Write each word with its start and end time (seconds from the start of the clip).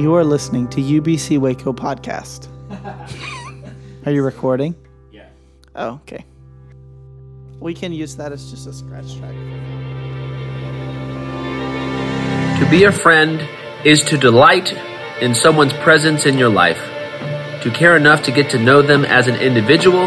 You 0.00 0.14
are 0.14 0.24
listening 0.24 0.66
to 0.68 0.80
UBC 0.80 1.36
Waco 1.36 1.74
Podcast. 1.74 2.48
Are 4.06 4.10
you 4.10 4.22
recording? 4.22 4.74
Yeah. 5.12 5.28
Oh, 5.74 6.00
okay. 6.00 6.24
We 7.60 7.74
can 7.74 7.92
use 7.92 8.16
that 8.16 8.32
as 8.32 8.50
just 8.50 8.66
a 8.66 8.72
scratch 8.72 9.14
track. 9.18 9.34
To 12.60 12.70
be 12.70 12.84
a 12.84 12.92
friend 12.92 13.46
is 13.84 14.02
to 14.04 14.16
delight 14.16 14.72
in 15.20 15.34
someone's 15.34 15.74
presence 15.74 16.24
in 16.24 16.38
your 16.38 16.48
life, 16.48 16.80
to 17.62 17.70
care 17.70 17.94
enough 17.94 18.22
to 18.22 18.32
get 18.32 18.48
to 18.52 18.58
know 18.58 18.80
them 18.80 19.04
as 19.04 19.28
an 19.28 19.36
individual, 19.36 20.04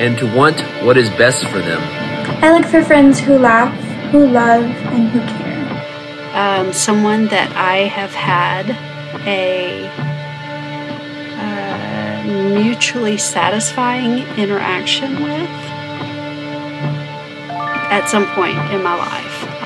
and 0.00 0.18
to 0.18 0.34
want 0.34 0.60
what 0.84 0.96
is 0.96 1.10
best 1.10 1.46
for 1.46 1.60
them. 1.60 1.80
I 2.42 2.50
look 2.50 2.66
for 2.66 2.82
friends 2.82 3.20
who 3.20 3.38
laugh, 3.38 3.72
who 4.10 4.26
love, 4.26 4.64
and 4.64 5.08
who 5.10 5.20
care. 5.20 5.46
Um, 6.34 6.72
someone 6.72 7.26
that 7.26 7.52
I 7.54 7.86
have 7.86 8.10
had 8.10 8.95
a 9.26 9.86
uh, 11.38 12.24
mutually 12.54 13.16
satisfying 13.16 14.18
interaction 14.38 15.22
with 15.22 15.50
at 17.90 18.08
some 18.08 18.26
point 18.34 18.58
in 18.72 18.82
my 18.82 18.96
life. 18.96 19.56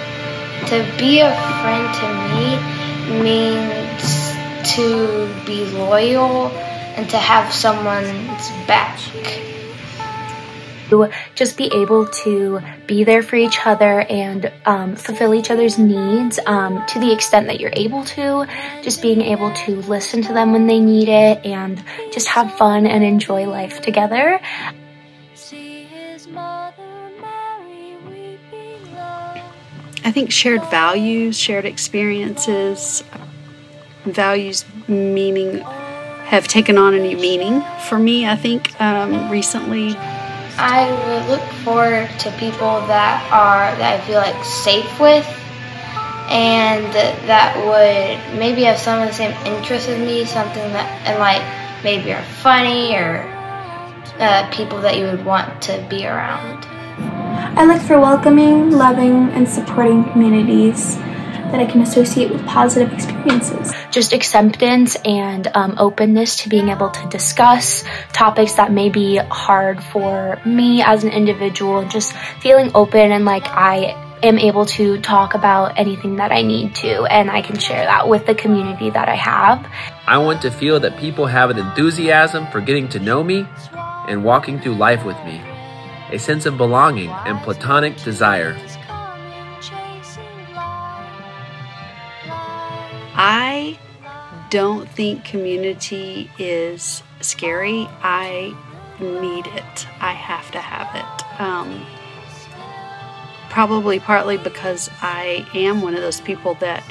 To 0.68 0.98
be 0.98 1.20
a 1.20 1.34
friend 1.60 1.88
to 2.00 2.06
me 2.30 3.22
means 3.22 4.30
to 4.74 5.34
be 5.44 5.64
loyal 5.72 6.48
and 6.96 7.08
to 7.10 7.16
have 7.16 7.52
someone's 7.52 8.50
back. 8.66 8.98
Just 11.34 11.56
be 11.56 11.70
able 11.74 12.06
to 12.24 12.60
be 12.86 13.04
there 13.04 13.22
for 13.22 13.36
each 13.36 13.66
other 13.66 14.00
and 14.00 14.52
um, 14.66 14.96
fulfill 14.96 15.34
each 15.34 15.50
other's 15.50 15.78
needs 15.78 16.38
um, 16.46 16.84
to 16.88 16.98
the 16.98 17.12
extent 17.12 17.46
that 17.46 17.60
you're 17.60 17.72
able 17.74 18.04
to. 18.04 18.46
Just 18.82 19.02
being 19.02 19.20
able 19.22 19.52
to 19.52 19.76
listen 19.82 20.22
to 20.22 20.32
them 20.32 20.52
when 20.52 20.66
they 20.66 20.80
need 20.80 21.08
it 21.08 21.44
and 21.44 21.82
just 22.12 22.28
have 22.28 22.52
fun 22.56 22.86
and 22.86 23.04
enjoy 23.04 23.46
life 23.46 23.80
together. 23.80 24.40
I 30.02 30.12
think 30.12 30.32
shared 30.32 30.64
values, 30.70 31.38
shared 31.38 31.66
experiences, 31.66 33.04
values 34.04 34.64
meaning 34.88 35.58
have 36.30 36.46
taken 36.46 36.78
on 36.78 36.94
a 36.94 36.98
new 36.98 37.16
meaning 37.16 37.62
for 37.88 37.98
me. 37.98 38.26
I 38.26 38.36
think 38.36 38.80
um, 38.80 39.30
recently. 39.30 39.96
I 40.60 40.92
would 41.08 41.30
look 41.30 41.42
forward 41.64 42.10
to 42.18 42.30
people 42.32 42.84
that 42.86 43.26
are 43.32 43.74
that 43.78 43.98
I 43.98 44.06
feel 44.06 44.18
like 44.18 44.44
safe 44.44 45.00
with, 45.00 45.26
and 46.28 46.84
that 47.26 47.56
would 47.64 48.38
maybe 48.38 48.64
have 48.64 48.78
some 48.78 49.00
of 49.00 49.08
the 49.08 49.14
same 49.14 49.32
interests 49.46 49.88
as 49.88 49.98
me, 49.98 50.26
something 50.26 50.62
that 50.74 50.86
and 51.08 51.18
like 51.18 51.40
maybe 51.82 52.12
are 52.12 52.22
funny 52.42 52.94
or 52.94 53.22
uh, 54.18 54.50
people 54.52 54.82
that 54.82 54.98
you 54.98 55.04
would 55.06 55.24
want 55.24 55.62
to 55.62 55.84
be 55.88 56.06
around. 56.06 56.66
I 57.56 57.64
look 57.64 57.80
for 57.80 57.98
welcoming, 57.98 58.70
loving, 58.70 59.30
and 59.30 59.48
supporting 59.48 60.04
communities 60.12 60.96
that 61.52 61.60
I 61.60 61.66
can 61.66 61.82
associate 61.82 62.30
with 62.30 62.44
positive 62.46 62.92
experiences. 62.92 63.72
Just 63.90 64.12
acceptance 64.12 64.96
and 65.04 65.46
um, 65.54 65.74
openness 65.78 66.36
to 66.42 66.48
being 66.48 66.68
able 66.68 66.90
to 66.90 67.08
discuss 67.08 67.84
topics 68.12 68.54
that 68.54 68.72
may 68.72 68.88
be 68.88 69.16
hard 69.16 69.82
for 69.82 70.40
me 70.44 70.82
as 70.82 71.04
an 71.04 71.10
individual. 71.10 71.84
Just 71.86 72.12
feeling 72.40 72.70
open 72.74 73.12
and 73.12 73.24
like 73.24 73.46
I 73.46 74.06
am 74.22 74.38
able 74.38 74.66
to 74.66 75.00
talk 75.00 75.34
about 75.34 75.78
anything 75.78 76.16
that 76.16 76.32
I 76.32 76.42
need 76.42 76.74
to, 76.76 77.04
and 77.04 77.30
I 77.30 77.42
can 77.42 77.58
share 77.58 77.84
that 77.84 78.08
with 78.08 78.26
the 78.26 78.34
community 78.34 78.90
that 78.90 79.08
I 79.08 79.14
have. 79.14 79.66
I 80.06 80.18
want 80.18 80.42
to 80.42 80.50
feel 80.50 80.80
that 80.80 80.98
people 80.98 81.26
have 81.26 81.50
an 81.50 81.58
enthusiasm 81.58 82.46
for 82.48 82.60
getting 82.60 82.88
to 82.90 82.98
know 82.98 83.22
me 83.24 83.46
and 84.08 84.24
walking 84.24 84.60
through 84.60 84.74
life 84.74 85.04
with 85.04 85.16
me, 85.24 85.40
a 86.10 86.18
sense 86.18 86.46
of 86.46 86.56
belonging 86.56 87.10
and 87.10 87.38
platonic 87.40 87.96
desire. 88.02 88.58
I 93.22 93.78
don't 94.48 94.88
think 94.88 95.26
community 95.26 96.30
is 96.38 97.02
scary. 97.20 97.86
I 98.02 98.56
need 98.98 99.46
it. 99.46 99.86
I 100.00 100.12
have 100.12 100.50
to 100.52 100.58
have 100.58 100.96
it. 100.96 101.38
Um, 101.38 101.84
probably 103.50 104.00
partly 104.00 104.38
because 104.38 104.88
I 105.02 105.46
am 105.54 105.82
one 105.82 105.94
of 105.94 106.00
those 106.00 106.22
people 106.22 106.54
that 106.60 106.82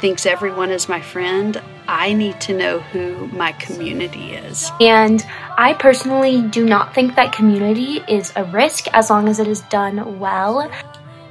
thinks 0.00 0.24
everyone 0.24 0.70
is 0.70 0.88
my 0.88 1.00
friend. 1.00 1.60
I 1.88 2.12
need 2.12 2.40
to 2.42 2.56
know 2.56 2.78
who 2.78 3.26
my 3.28 3.50
community 3.50 4.34
is. 4.34 4.70
And 4.80 5.20
I 5.58 5.74
personally 5.74 6.42
do 6.42 6.64
not 6.64 6.94
think 6.94 7.16
that 7.16 7.32
community 7.32 8.04
is 8.06 8.32
a 8.36 8.44
risk 8.44 8.86
as 8.94 9.10
long 9.10 9.28
as 9.28 9.40
it 9.40 9.48
is 9.48 9.62
done 9.62 10.20
well. 10.20 10.70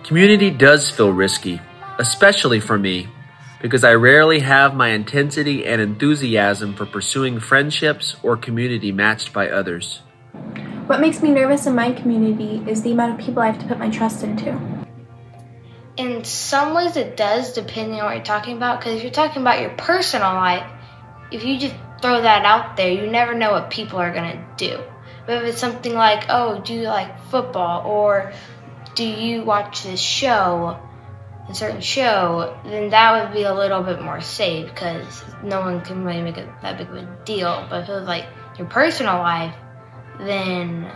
Community 0.04 0.50
does 0.50 0.90
feel 0.90 1.14
risky, 1.14 1.62
especially 2.00 2.60
for 2.60 2.78
me, 2.78 3.08
because 3.62 3.84
I 3.84 3.94
rarely 3.94 4.40
have 4.40 4.74
my 4.74 4.90
intensity 4.90 5.66
and 5.66 5.82
enthusiasm 5.82 6.74
for 6.74 6.86
pursuing 6.86 7.40
friendships 7.40 8.16
or 8.24 8.36
community 8.38 8.92
matched 8.92 9.34
by 9.34 9.50
others. 9.50 10.02
What 10.88 11.00
makes 11.00 11.22
me 11.22 11.32
nervous 11.32 11.68
in 11.68 11.76
my 11.76 11.92
community 11.92 12.64
is 12.70 12.82
the 12.82 12.92
amount 12.92 13.20
of 13.20 13.26
people 13.26 13.42
I 13.42 13.48
have 13.48 13.60
to 13.60 13.68
put 13.68 13.78
my 13.78 13.90
trust 13.90 14.24
into. 14.24 14.60
In 15.96 16.24
some 16.24 16.74
ways, 16.74 16.98
it 16.98 17.16
does, 17.16 17.54
depending 17.54 18.00
on 18.00 18.06
what 18.06 18.16
you're 18.16 18.26
talking 18.26 18.58
about. 18.58 18.80
Because 18.80 18.96
if 18.96 19.04
you're 19.04 19.12
talking 19.12 19.42
about 19.42 19.62
your 19.62 19.70
personal 19.72 20.34
life, 20.34 20.70
if 21.32 21.44
you 21.44 21.60
just 21.60 21.76
throw 22.02 22.22
that 22.22 22.44
out 22.46 22.76
there, 22.78 22.92
you 22.92 23.08
never 23.10 23.36
know 23.36 23.52
what 23.52 23.70
people 23.70 24.00
are 24.00 24.12
going 24.12 24.32
to 24.32 24.46
do. 24.58 24.82
But 25.28 25.44
if 25.44 25.50
it's 25.50 25.60
something 25.60 25.94
like, 25.94 26.26
oh, 26.30 26.62
do 26.62 26.74
you 26.74 26.84
like 26.84 27.22
football? 27.26 27.88
Or 27.88 28.34
do 28.96 29.04
you 29.04 29.44
watch 29.44 29.84
this 29.84 30.00
show, 30.00 30.80
a 31.52 31.56
certain 31.56 31.82
show, 31.82 32.58
then 32.64 32.90
that 32.90 33.24
would 33.24 33.34
be 33.34 33.44
a 33.44 33.54
little 33.54 33.84
bit 33.84 34.02
more 34.02 34.22
safe 34.22 34.70
because 34.70 35.24
no 35.44 35.62
one 35.62 35.82
can 35.82 36.04
really 36.04 36.22
make 36.22 36.38
it 36.38 36.50
that 36.62 36.78
big 36.78 36.90
of 36.90 36.96
a 36.96 37.18
deal. 37.26 37.66
But 37.70 37.84
if 37.84 37.90
it 37.90 37.94
was 37.94 38.08
like 38.08 38.26
your 38.58 38.68
personal 38.68 39.18
life, 39.18 39.56
then 40.20 40.92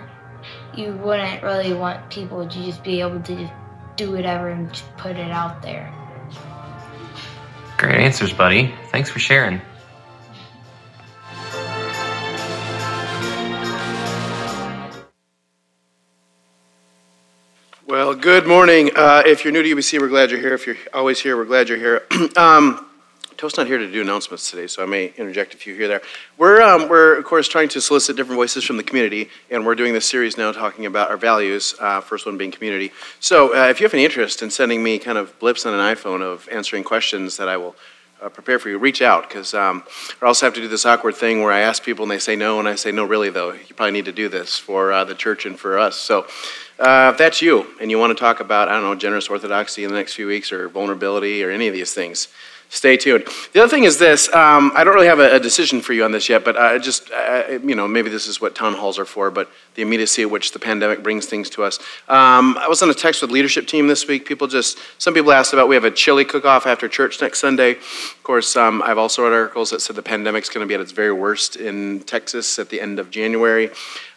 you 0.75 0.93
wouldn't 0.95 1.43
really 1.43 1.73
want 1.73 2.09
people 2.09 2.47
to 2.47 2.63
just 2.63 2.83
be 2.83 3.01
able 3.01 3.21
to 3.21 3.35
just 3.35 3.53
do 3.95 4.11
whatever 4.11 4.49
and 4.49 4.69
put 4.97 5.15
it 5.15 5.31
out 5.31 5.61
there. 5.61 5.93
Great 7.77 7.95
answers, 7.95 8.33
buddy. 8.33 8.73
Thanks 8.91 9.09
for 9.09 9.19
sharing. 9.19 9.61
Well, 17.87 18.15
good 18.15 18.47
morning. 18.47 18.89
Uh, 18.95 19.21
if 19.27 19.43
you're 19.43 19.53
new 19.53 19.61
to 19.61 19.75
UBC, 19.75 20.01
we're 20.01 20.07
glad 20.07 20.31
you're 20.31 20.39
here. 20.39 20.55
If 20.55 20.65
you're 20.65 20.75
always 20.91 21.19
here, 21.19 21.37
we're 21.37 21.45
glad 21.45 21.69
you're 21.69 21.77
here. 21.77 22.01
um, 22.35 22.83
Toast's 23.37 23.59
not 23.59 23.67
here 23.67 23.77
to 23.77 23.91
do 23.91 24.01
announcements 24.01 24.49
today, 24.49 24.65
so 24.65 24.81
I 24.81 24.87
may 24.87 25.13
interject 25.17 25.53
a 25.53 25.57
few 25.57 25.75
here 25.75 25.87
there. 25.87 26.01
We're, 26.35 26.63
um, 26.63 26.89
we're, 26.89 27.15
of 27.15 27.25
course, 27.25 27.47
trying 27.47 27.69
to 27.69 27.81
solicit 27.81 28.17
different 28.17 28.37
voices 28.37 28.63
from 28.63 28.77
the 28.77 28.83
community, 28.83 29.29
and 29.51 29.67
we're 29.67 29.75
doing 29.75 29.93
this 29.93 30.09
series 30.09 30.35
now 30.35 30.51
talking 30.51 30.87
about 30.87 31.11
our 31.11 31.17
values, 31.17 31.75
uh, 31.79 32.01
first 32.01 32.25
one 32.25 32.39
being 32.39 32.49
community. 32.49 32.91
So 33.19 33.55
uh, 33.55 33.67
if 33.67 33.79
you 33.79 33.85
have 33.85 33.93
any 33.93 34.03
interest 34.03 34.41
in 34.41 34.49
sending 34.49 34.81
me 34.81 34.97
kind 34.97 35.19
of 35.19 35.37
blips 35.37 35.63
on 35.67 35.75
an 35.75 35.95
iPhone 35.95 36.23
of 36.23 36.49
answering 36.51 36.83
questions 36.83 37.37
that 37.37 37.47
I 37.47 37.57
will 37.57 37.75
uh, 38.21 38.29
prepare 38.29 38.59
for 38.59 38.69
you, 38.69 38.77
reach 38.77 39.01
out, 39.01 39.27
because 39.27 39.53
um, 39.53 39.83
I 40.21 40.25
also 40.25 40.45
have 40.45 40.53
to 40.55 40.61
do 40.61 40.67
this 40.67 40.85
awkward 40.85 41.15
thing 41.15 41.41
where 41.41 41.51
I 41.51 41.59
ask 41.59 41.83
people 41.83 42.03
and 42.03 42.11
they 42.11 42.19
say 42.19 42.35
no, 42.35 42.59
and 42.59 42.67
I 42.67 42.75
say, 42.75 42.91
no, 42.91 43.03
really, 43.03 43.29
though, 43.29 43.51
you 43.51 43.75
probably 43.75 43.91
need 43.91 44.05
to 44.05 44.11
do 44.11 44.29
this 44.29 44.57
for 44.57 44.91
uh, 44.91 45.03
the 45.03 45.15
church 45.15 45.45
and 45.45 45.59
for 45.59 45.77
us. 45.77 45.95
So 45.95 46.25
uh, 46.79 47.11
if 47.13 47.17
that's 47.17 47.41
you, 47.41 47.67
and 47.79 47.91
you 47.91 47.99
want 47.99 48.17
to 48.17 48.19
talk 48.19 48.39
about, 48.39 48.67
I 48.69 48.73
don't 48.73 48.83
know, 48.83 48.95
generous 48.95 49.27
orthodoxy 49.29 49.83
in 49.83 49.89
the 49.89 49.95
next 49.95 50.13
few 50.13 50.27
weeks, 50.27 50.51
or 50.51 50.69
vulnerability, 50.69 51.43
or 51.43 51.51
any 51.51 51.67
of 51.67 51.73
these 51.73 51.93
things, 51.93 52.27
stay 52.69 52.97
tuned. 52.97 53.25
The 53.53 53.61
other 53.61 53.69
thing 53.69 53.83
is 53.83 53.97
this 53.97 54.33
um, 54.33 54.71
I 54.75 54.83
don't 54.83 54.93
really 54.93 55.07
have 55.07 55.19
a, 55.19 55.35
a, 55.35 55.39
decision 55.39 55.81
for 55.81 55.93
you 55.93 56.03
on 56.03 56.11
this 56.11 56.27
yet, 56.29 56.43
but 56.43 56.57
I 56.57 56.77
just, 56.77 57.11
uh, 57.11 57.59
you 57.63 57.75
know, 57.75 57.87
maybe 57.87 58.09
this 58.09 58.27
is 58.27 58.41
what 58.41 58.55
town 58.55 58.73
halls 58.73 58.97
are 58.99 59.05
for, 59.05 59.31
but 59.31 59.49
the 59.75 59.81
immediacy 59.81 60.23
at 60.23 60.31
which 60.31 60.51
the 60.51 60.59
pandemic 60.59 61.03
brings 61.03 61.25
things 61.25 61.49
to 61.51 61.63
us. 61.63 61.79
Um, 62.07 62.57
I 62.57 62.67
was 62.67 62.81
on 62.81 62.89
a 62.89 62.93
text 62.93 63.21
with 63.21 63.31
leadership 63.31 63.67
team 63.67 63.87
this 63.87 64.07
week. 64.07 64.25
People 64.25 64.47
just, 64.47 64.79
some 64.97 65.13
people 65.13 65.31
asked 65.31 65.53
about, 65.53 65.67
we 65.67 65.75
have 65.75 65.83
a 65.83 65.91
chili 65.91 66.25
cook 66.25 66.45
off 66.45 66.65
after 66.65 66.87
church 66.87 67.21
next 67.21 67.39
Sunday. 67.39 67.71
Of 67.71 68.19
course, 68.23 68.55
um, 68.55 68.81
I've 68.81 68.97
also 68.97 69.23
read 69.23 69.33
articles 69.33 69.69
that 69.69 69.81
said 69.81 69.95
the 69.95 70.03
pandemic's 70.03 70.49
going 70.49 70.65
to 70.65 70.67
be 70.67 70.73
at 70.73 70.81
its 70.81 70.91
very 70.91 71.11
worst 71.11 71.55
in 71.55 72.01
Texas 72.01 72.57
at 72.57 72.69
the 72.69 72.81
end 72.81 72.99
of 72.99 73.11
January. 73.11 73.69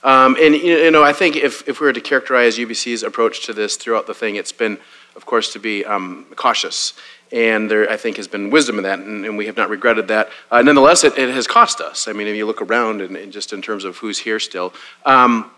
Um, 0.02 0.36
and, 0.40 0.54
you 0.54 0.90
know, 0.90 1.02
I 1.02 1.12
think 1.12 1.36
if, 1.36 1.68
if 1.68 1.80
we 1.80 1.86
were 1.86 1.92
to 1.92 2.00
characterize 2.00 2.56
UBC's 2.56 3.02
approach 3.02 3.44
to 3.46 3.52
this 3.52 3.76
throughout 3.76 4.06
the 4.06 4.14
thing, 4.14 4.36
it's 4.36 4.52
been, 4.52 4.78
of 5.18 5.26
course, 5.26 5.52
to 5.52 5.58
be 5.58 5.84
um, 5.84 6.24
cautious 6.36 6.94
and 7.32 7.70
there, 7.70 7.90
I 7.90 7.96
think, 7.96 8.16
has 8.16 8.28
been 8.28 8.50
wisdom 8.50 8.78
in 8.78 8.84
that, 8.84 9.00
and, 9.00 9.24
and 9.26 9.36
we 9.36 9.46
have 9.46 9.56
not 9.56 9.68
regretted 9.68 10.08
that. 10.08 10.30
Uh, 10.50 10.62
nonetheless, 10.62 11.04
it, 11.04 11.18
it, 11.18 11.28
has 11.34 11.46
cost 11.46 11.80
us. 11.80 12.08
I 12.08 12.12
mean, 12.12 12.26
if 12.26 12.36
you 12.36 12.46
look 12.46 12.62
around 12.62 13.02
and, 13.02 13.16
and 13.16 13.32
just 13.32 13.52
in 13.52 13.60
terms 13.60 13.84
of 13.84 13.98
who's 13.98 14.18
here 14.18 14.40
still. 14.40 14.72
Um, 15.04 15.50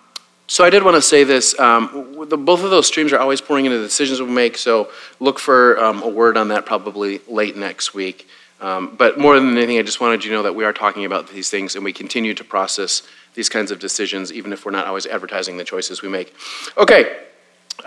so 0.49 0.65
I 0.65 0.71
did 0.71 0.83
want 0.83 0.97
to 0.97 1.03
say 1.03 1.23
this. 1.23 1.57
Um, 1.61 2.27
the, 2.29 2.37
both 2.37 2.65
of 2.65 2.71
those 2.71 2.89
streams 2.89 3.13
are 3.13 3.19
always 3.19 3.41
pouring 3.41 3.67
into 3.67 3.79
the 3.79 3.85
decisions 3.85 4.21
we 4.21 4.31
make, 4.31 4.59
so 4.59 4.91
look 5.21 5.39
for 5.39 5.79
um, 5.79 6.03
a 6.03 6.09
word 6.09 6.37
on 6.37 6.49
that 6.49 6.67
probably 6.67 7.21
late 7.29 7.57
next 7.57 7.95
week. 7.95 8.27
Um, 8.61 8.97
but 8.97 9.19
more 9.19 9.39
than 9.39 9.57
anything, 9.57 9.79
I 9.79 9.83
just 9.83 10.01
wanted 10.01 10.25
you 10.25 10.31
to 10.31 10.37
know 10.37 10.43
that 10.43 10.55
we 10.55 10.65
are 10.65 10.73
talking 10.73 11.05
about 11.05 11.29
these 11.29 11.51
things 11.51 11.77
and 11.77 11.85
we 11.85 11.93
continue 11.93 12.35
to 12.35 12.45
process 12.45 13.03
these 13.35 13.49
kinds 13.49 13.71
of 13.71 13.79
decisions, 13.79 14.33
even 14.33 14.53
if 14.53 14.67
we're 14.67 14.73
not 14.73 14.87
always 14.87 15.07
advertising 15.07 15.57
the 15.57 15.65
choices 15.65 16.03
we 16.03 16.09
make. 16.09 16.35
Okay, 16.77 17.17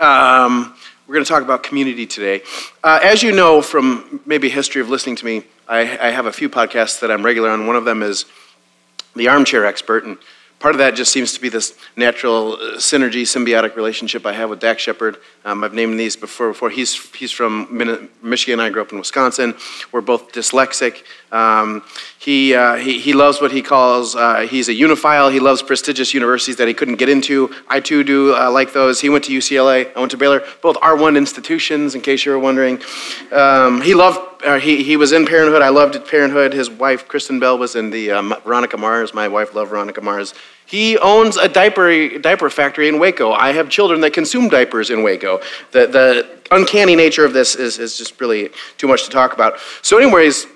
um, 0.00 0.74
we're 1.06 1.14
going 1.14 1.24
to 1.24 1.28
talk 1.28 1.42
about 1.42 1.62
community 1.62 2.06
today. 2.06 2.42
Uh, 2.82 2.98
as 3.02 3.22
you 3.22 3.30
know 3.30 3.60
from 3.60 4.20
maybe 4.24 4.48
history 4.48 4.80
of 4.80 4.88
listening 4.88 5.16
to 5.16 5.24
me, 5.24 5.42
I, 5.68 5.80
I 5.80 6.10
have 6.10 6.24
a 6.24 6.32
few 6.32 6.48
podcasts 6.48 7.00
that 7.00 7.10
I'm 7.10 7.22
regular 7.22 7.50
on. 7.50 7.66
One 7.66 7.76
of 7.76 7.84
them 7.84 8.02
is 8.02 8.24
The 9.14 9.28
Armchair 9.28 9.66
Expert, 9.66 10.04
and 10.04 10.16
part 10.60 10.74
of 10.74 10.78
that 10.78 10.94
just 10.94 11.12
seems 11.12 11.34
to 11.34 11.40
be 11.42 11.50
this 11.50 11.76
natural 11.94 12.54
uh, 12.54 12.76
synergy, 12.76 13.22
symbiotic 13.22 13.76
relationship 13.76 14.24
I 14.24 14.32
have 14.32 14.48
with 14.48 14.60
Dax 14.60 14.80
Shepard. 14.80 15.18
Um, 15.44 15.62
I've 15.62 15.74
named 15.74 16.00
these 16.00 16.16
before. 16.16 16.48
Before 16.48 16.70
he's 16.70 17.14
he's 17.14 17.30
from 17.30 17.68
Michigan. 18.22 18.58
I 18.58 18.70
grew 18.70 18.80
up 18.80 18.90
in 18.90 18.98
Wisconsin. 18.98 19.54
We're 19.92 20.00
both 20.00 20.32
dyslexic. 20.32 21.02
Um, 21.30 21.82
he, 22.24 22.54
uh, 22.54 22.76
he 22.76 22.98
he 22.98 23.12
loves 23.12 23.42
what 23.42 23.52
he 23.52 23.60
calls 23.60 24.16
uh, 24.16 24.46
he's 24.48 24.70
a 24.70 24.72
unifile. 24.72 25.30
He 25.30 25.40
loves 25.40 25.62
prestigious 25.62 26.14
universities 26.14 26.56
that 26.56 26.66
he 26.66 26.72
couldn't 26.72 26.96
get 26.96 27.10
into. 27.10 27.54
I 27.68 27.80
too 27.80 28.02
do 28.02 28.34
uh, 28.34 28.50
like 28.50 28.72
those. 28.72 29.02
He 29.02 29.10
went 29.10 29.24
to 29.24 29.32
UCLA. 29.32 29.94
I 29.94 29.98
went 29.98 30.10
to 30.12 30.16
Baylor. 30.16 30.42
Both 30.62 30.76
R1 30.76 31.18
institutions, 31.18 31.94
in 31.94 32.00
case 32.00 32.24
you 32.24 32.32
were 32.32 32.38
wondering. 32.38 32.80
Um, 33.30 33.82
he 33.82 33.94
loved. 33.94 34.42
Uh, 34.42 34.58
he, 34.58 34.82
he 34.82 34.96
was 34.96 35.12
in 35.12 35.26
Parenthood. 35.26 35.60
I 35.60 35.68
loved 35.68 36.02
Parenthood. 36.08 36.54
His 36.54 36.70
wife, 36.70 37.06
Kristen 37.08 37.40
Bell, 37.40 37.58
was 37.58 37.76
in 37.76 37.90
the 37.90 38.12
uh, 38.12 38.22
Veronica 38.22 38.78
Mars. 38.78 39.12
My 39.12 39.28
wife 39.28 39.54
loved 39.54 39.68
Veronica 39.68 40.00
Mars. 40.00 40.32
He 40.64 40.96
owns 40.96 41.36
a 41.36 41.48
diaper, 41.48 42.18
diaper 42.18 42.48
factory 42.48 42.88
in 42.88 42.98
Waco. 42.98 43.32
I 43.32 43.52
have 43.52 43.68
children 43.68 44.00
that 44.00 44.14
consume 44.14 44.48
diapers 44.48 44.88
in 44.88 45.02
Waco. 45.02 45.40
The, 45.72 45.86
the 45.86 46.38
uncanny 46.50 46.96
nature 46.96 47.26
of 47.26 47.34
this 47.34 47.54
is, 47.54 47.78
is 47.78 47.98
just 47.98 48.18
really 48.18 48.48
too 48.78 48.88
much 48.88 49.04
to 49.04 49.10
talk 49.10 49.34
about. 49.34 49.58
So, 49.82 49.98
anyways, 49.98 50.46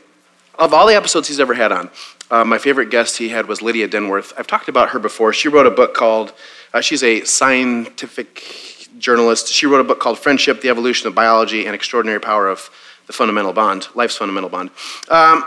of 0.58 0.74
all 0.74 0.86
the 0.86 0.94
episodes 0.94 1.28
he's 1.28 1.40
ever 1.40 1.54
had 1.54 1.72
on, 1.72 1.90
uh, 2.30 2.44
my 2.44 2.58
favorite 2.58 2.90
guest 2.90 3.16
he 3.18 3.30
had 3.30 3.46
was 3.46 3.62
Lydia 3.62 3.88
Denworth. 3.88 4.32
I've 4.36 4.46
talked 4.46 4.68
about 4.68 4.90
her 4.90 4.98
before. 4.98 5.32
She 5.32 5.48
wrote 5.48 5.66
a 5.66 5.70
book 5.70 5.94
called, 5.94 6.32
uh, 6.74 6.80
she's 6.80 7.02
a 7.02 7.24
scientific 7.24 8.88
journalist. 8.98 9.48
She 9.48 9.66
wrote 9.66 9.80
a 9.80 9.84
book 9.84 10.00
called 10.00 10.18
Friendship, 10.18 10.60
the 10.60 10.68
Evolution 10.68 11.06
of 11.08 11.14
Biology, 11.14 11.64
and 11.66 11.74
Extraordinary 11.74 12.20
Power 12.20 12.48
of 12.48 12.70
the 13.06 13.12
Fundamental 13.12 13.52
Bond, 13.52 13.88
Life's 13.94 14.16
Fundamental 14.16 14.50
Bond. 14.50 14.70
Um, 15.08 15.44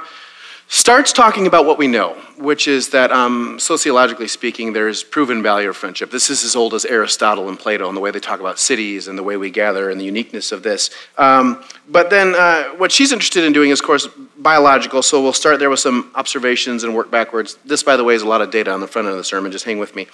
starts 0.72 1.12
talking 1.12 1.48
about 1.48 1.66
what 1.66 1.78
we 1.78 1.86
know, 1.86 2.14
which 2.38 2.66
is 2.66 2.92
that 2.92 3.12
um, 3.12 3.60
sociologically 3.60 4.28
speaking, 4.30 4.72
there's 4.72 5.04
proven 5.04 5.44
value 5.44 5.68
of 5.68 5.76
friendship. 5.76 6.10
This 6.10 6.30
is 6.30 6.46
as 6.46 6.56
old 6.56 6.74
as 6.74 6.86
Aristotle 6.86 7.50
and 7.50 7.60
Plato 7.60 7.90
and 7.90 7.98
the 7.98 8.00
way 8.00 8.10
they 8.10 8.22
talk 8.22 8.40
about 8.40 8.58
cities 8.58 9.10
and 9.10 9.18
the 9.20 9.22
way 9.22 9.36
we 9.36 9.50
gather 9.50 9.90
and 9.90 10.00
the 10.00 10.06
uniqueness 10.06 10.54
of 10.54 10.64
this. 10.64 10.90
Um, 11.18 11.62
but 11.90 12.10
then 12.10 12.36
uh, 12.36 12.70
what 12.78 12.90
she's 12.90 13.12
interested 13.12 13.44
in 13.44 13.52
doing 13.52 13.70
is, 13.70 13.82
of 13.82 13.86
course, 13.86 14.08
biological. 14.38 15.02
So 15.02 15.22
we'll 15.22 15.34
start 15.34 15.60
there 15.60 15.70
with 15.70 15.82
some 15.82 16.10
observations 16.16 16.86
and 16.86 16.96
work 16.96 17.12
backwards. 17.12 17.58
This, 17.66 17.84
by 17.84 17.98
the 17.98 18.06
way, 18.06 18.16
is 18.16 18.22
a 18.22 18.28
lot 18.28 18.42
of 18.42 18.50
data 18.50 18.72
on 18.72 18.80
the 18.80 18.88
front 18.88 19.08
end 19.08 19.12
of 19.12 19.18
the 19.18 19.26
sermon. 19.26 19.52
Just 19.52 19.66
hang 19.66 19.78
with 19.78 19.94
me. 19.94 20.08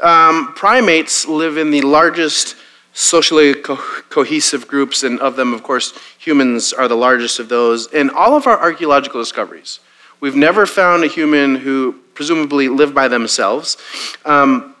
Um, 0.00 0.54
primates 0.54 1.26
live 1.26 1.58
in 1.58 1.70
the 1.70 1.82
largest 1.82 2.56
socially 2.94 3.52
co- 3.52 3.76
cohesive 4.08 4.66
groups, 4.68 5.02
and 5.02 5.20
of 5.20 5.36
them, 5.36 5.52
of 5.52 5.62
course, 5.62 5.92
humans 6.16 6.72
are 6.72 6.88
the 6.88 6.96
largest 6.96 7.38
of 7.38 7.50
those. 7.50 7.92
And 7.92 8.10
all 8.10 8.34
of 8.34 8.46
our 8.46 8.58
archaeological 8.58 9.20
discoveries, 9.20 9.80
We've 10.20 10.36
never 10.36 10.66
found 10.66 11.04
a 11.04 11.06
human 11.06 11.56
who 11.56 12.00
presumably 12.14 12.68
lived 12.68 12.94
by 12.94 13.06
themselves. 13.06 13.76
Um, 14.24 14.74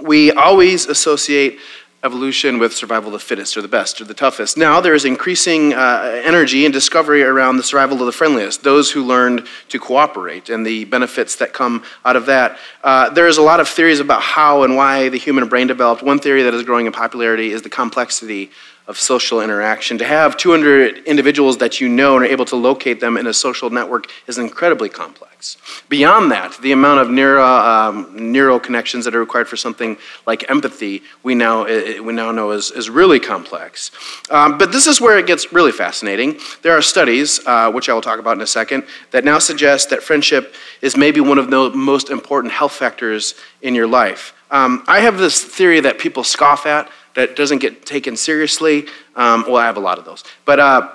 we 0.00 0.30
always 0.30 0.86
associate 0.86 1.58
evolution 2.04 2.58
with 2.58 2.74
survival 2.74 3.08
of 3.08 3.14
the 3.14 3.18
fittest 3.18 3.56
or 3.56 3.62
the 3.62 3.68
best 3.68 4.00
or 4.00 4.04
the 4.04 4.14
toughest. 4.14 4.58
Now 4.58 4.80
there 4.80 4.94
is 4.94 5.04
increasing 5.06 5.72
uh, 5.72 6.20
energy 6.24 6.64
and 6.66 6.72
discovery 6.72 7.22
around 7.22 7.56
the 7.56 7.62
survival 7.62 7.98
of 7.98 8.06
the 8.06 8.12
friendliest, 8.12 8.62
those 8.62 8.90
who 8.90 9.02
learned 9.02 9.46
to 9.70 9.78
cooperate 9.80 10.50
and 10.50 10.66
the 10.66 10.84
benefits 10.84 11.36
that 11.36 11.54
come 11.54 11.82
out 12.04 12.14
of 12.14 12.26
that. 12.26 12.58
Uh, 12.84 13.08
there's 13.10 13.38
a 13.38 13.42
lot 13.42 13.58
of 13.58 13.68
theories 13.68 14.00
about 14.00 14.20
how 14.20 14.62
and 14.62 14.76
why 14.76 15.08
the 15.08 15.16
human 15.16 15.48
brain 15.48 15.66
developed. 15.66 16.02
One 16.02 16.18
theory 16.18 16.42
that 16.42 16.52
is 16.52 16.62
growing 16.62 16.86
in 16.86 16.92
popularity 16.92 17.50
is 17.50 17.62
the 17.62 17.70
complexity 17.70 18.50
of 18.86 18.98
social 18.98 19.40
interaction. 19.40 19.96
To 19.98 20.04
have 20.04 20.36
200 20.36 21.04
individuals 21.04 21.58
that 21.58 21.80
you 21.80 21.88
know 21.88 22.16
and 22.16 22.24
are 22.24 22.28
able 22.28 22.44
to 22.46 22.56
locate 22.56 23.00
them 23.00 23.16
in 23.16 23.26
a 23.26 23.32
social 23.32 23.70
network 23.70 24.10
is 24.26 24.36
incredibly 24.36 24.88
complex. 24.88 25.56
Beyond 25.88 26.30
that, 26.32 26.56
the 26.60 26.72
amount 26.72 27.00
of 27.00 27.10
neuro, 27.10 27.44
um, 27.44 28.32
neural 28.32 28.60
connections 28.60 29.04
that 29.04 29.14
are 29.14 29.20
required 29.20 29.48
for 29.48 29.56
something 29.56 29.96
like 30.26 30.48
empathy, 30.50 31.02
we 31.22 31.34
now, 31.34 31.64
we 31.64 32.12
now 32.12 32.30
know 32.30 32.50
is, 32.50 32.70
is 32.70 32.88
really 32.88 33.20
complex. 33.20 33.90
Um, 34.30 34.58
but 34.58 34.72
this 34.72 34.86
is 34.86 35.00
where 35.00 35.18
it 35.18 35.26
gets 35.26 35.52
really 35.52 35.72
fascinating. 35.72 36.38
There 36.62 36.76
are 36.76 36.82
studies, 36.82 37.40
uh, 37.46 37.70
which 37.72 37.88
I 37.88 37.94
will 37.94 38.02
talk 38.02 38.18
about 38.18 38.36
in 38.36 38.42
a 38.42 38.46
second, 38.46 38.84
that 39.10 39.24
now 39.24 39.38
suggest 39.38 39.90
that 39.90 40.02
friendship 40.02 40.54
is 40.80 40.96
maybe 40.96 41.20
one 41.20 41.38
of 41.38 41.50
the 41.50 41.70
most 41.70 42.10
important 42.10 42.52
health 42.52 42.72
factors 42.72 43.34
in 43.60 43.74
your 43.74 43.86
life. 43.86 44.34
Um, 44.50 44.84
I 44.86 45.00
have 45.00 45.18
this 45.18 45.42
theory 45.42 45.80
that 45.80 45.98
people 45.98 46.22
scoff 46.22 46.64
at 46.64 46.88
that 47.14 47.36
doesn't 47.36 47.58
get 47.58 47.86
taken 47.86 48.16
seriously. 48.16 48.86
Um, 49.16 49.44
well, 49.46 49.56
I 49.56 49.66
have 49.66 49.76
a 49.76 49.80
lot 49.80 49.98
of 49.98 50.04
those. 50.04 50.24
But 50.44 50.60
uh, 50.60 50.90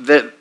that, 0.00 0.32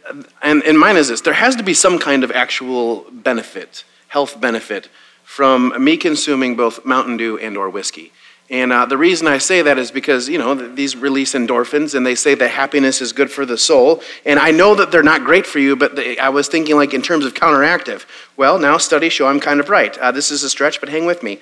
and, 0.42 0.64
and 0.64 0.80
mine 0.80 0.98
is 0.98 1.08
this 1.08 1.22
there 1.22 1.34
has 1.34 1.56
to 1.56 1.64
be 1.64 1.74
some 1.74 2.00
kind 2.00 2.24
of 2.24 2.32
actual 2.32 3.06
benefit, 3.12 3.84
health 4.08 4.40
benefit, 4.40 4.90
from 5.24 5.84
me 5.84 5.98
consuming 5.98 6.56
both 6.56 6.86
Mountain 6.86 7.18
Dew 7.18 7.38
and 7.38 7.58
or 7.58 7.70
whiskey. 7.70 8.12
And 8.48 8.72
uh, 8.72 8.86
the 8.86 8.98
reason 8.98 9.28
I 9.28 9.40
say 9.40 9.64
that 9.64 9.80
is 9.80 9.90
because, 9.90 10.30
you 10.30 10.38
know, 10.38 10.54
these 10.54 10.96
release 10.96 11.34
endorphins 11.34 11.96
and 11.96 12.06
they 12.06 12.14
say 12.14 12.36
that 12.36 12.50
happiness 12.50 13.02
is 13.02 13.12
good 13.12 13.32
for 13.32 13.44
the 13.44 13.58
soul. 13.58 14.04
And 14.24 14.38
I 14.38 14.52
know 14.52 14.76
that 14.76 14.92
they're 14.92 15.02
not 15.02 15.24
great 15.24 15.48
for 15.48 15.58
you, 15.58 15.76
but 15.76 15.96
they, 15.96 16.18
I 16.20 16.30
was 16.30 16.48
thinking, 16.48 16.76
like, 16.76 16.94
in 16.94 17.02
terms 17.02 17.26
of 17.26 17.34
counteractive. 17.34 18.06
Well, 18.38 18.60
now 18.60 18.78
studies 18.78 19.14
show 19.14 19.28
I'm 19.28 19.40
kind 19.40 19.60
of 19.60 19.70
right. 19.70 19.98
Uh, 19.98 20.12
this 20.12 20.30
is 20.30 20.44
a 20.44 20.50
stretch, 20.50 20.80
but 20.80 20.90
hang 20.90 21.08
with 21.08 21.24
me. 21.24 21.40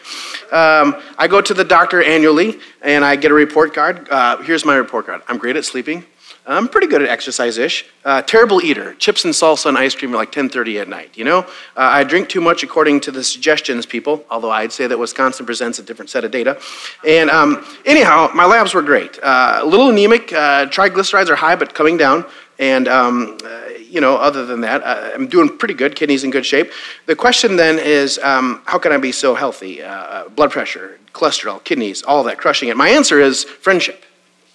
Um, 0.51 0.95
I 1.17 1.27
go 1.29 1.41
to 1.41 1.53
the 1.53 1.65
doctor 1.65 2.01
annually 2.01 2.59
and 2.81 3.03
I 3.03 3.17
get 3.17 3.31
a 3.31 3.33
report 3.33 3.73
card. 3.73 4.07
Uh, 4.09 4.37
here's 4.37 4.63
my 4.63 4.75
report 4.75 5.07
card 5.07 5.23
I'm 5.27 5.37
great 5.37 5.57
at 5.57 5.65
sleeping. 5.65 6.05
I'm 6.45 6.67
pretty 6.67 6.87
good 6.87 7.01
at 7.01 7.07
exercise-ish. 7.07 7.85
Uh, 8.03 8.21
terrible 8.21 8.61
eater. 8.61 8.95
Chips 8.95 9.23
and 9.23 9.33
salsa 9.33 9.67
and 9.67 9.77
ice 9.77 9.95
cream 9.95 10.13
are 10.13 10.17
like 10.17 10.33
10:30 10.33 10.81
at 10.81 10.89
night. 10.89 11.11
You 11.15 11.23
know, 11.23 11.39
uh, 11.39 11.45
I 11.77 12.03
drink 12.03 12.27
too 12.27 12.41
much 12.41 12.63
according 12.63 12.99
to 13.01 13.11
the 13.11 13.23
suggestions 13.23 13.85
people. 13.85 14.25
Although 14.29 14.51
I'd 14.51 14.73
say 14.73 14.87
that 14.87 14.99
Wisconsin 14.99 15.45
presents 15.45 15.79
a 15.79 15.83
different 15.83 16.09
set 16.09 16.25
of 16.25 16.31
data. 16.31 16.59
And 17.07 17.29
um, 17.29 17.65
anyhow, 17.85 18.29
my 18.35 18.45
labs 18.45 18.73
were 18.73 18.81
great. 18.81 19.19
Uh, 19.23 19.59
a 19.61 19.65
little 19.65 19.89
anemic. 19.89 20.33
Uh, 20.33 20.65
triglycerides 20.65 21.29
are 21.29 21.35
high, 21.35 21.55
but 21.55 21.73
coming 21.73 21.95
down. 21.95 22.25
And 22.59 22.89
um, 22.89 23.37
uh, 23.45 23.69
you 23.79 24.01
know, 24.01 24.17
other 24.17 24.45
than 24.45 24.61
that, 24.61 24.83
uh, 24.83 25.11
I'm 25.13 25.27
doing 25.27 25.57
pretty 25.57 25.75
good. 25.75 25.95
Kidneys 25.95 26.25
in 26.25 26.29
good 26.29 26.45
shape. 26.45 26.71
The 27.05 27.15
question 27.15 27.55
then 27.55 27.79
is, 27.79 28.19
um, 28.19 28.61
how 28.65 28.79
can 28.79 28.91
I 28.91 28.97
be 28.97 29.13
so 29.13 29.33
healthy? 29.33 29.81
blood 30.35 30.51
pressure, 30.51 30.99
cholesterol, 31.13 31.63
kidneys, 31.63 32.01
all 32.03 32.23
that, 32.23 32.37
crushing 32.37 32.67
it. 32.67 32.75
My 32.75 32.89
answer 32.89 33.21
is 33.21 33.43
friendship. 33.45 34.03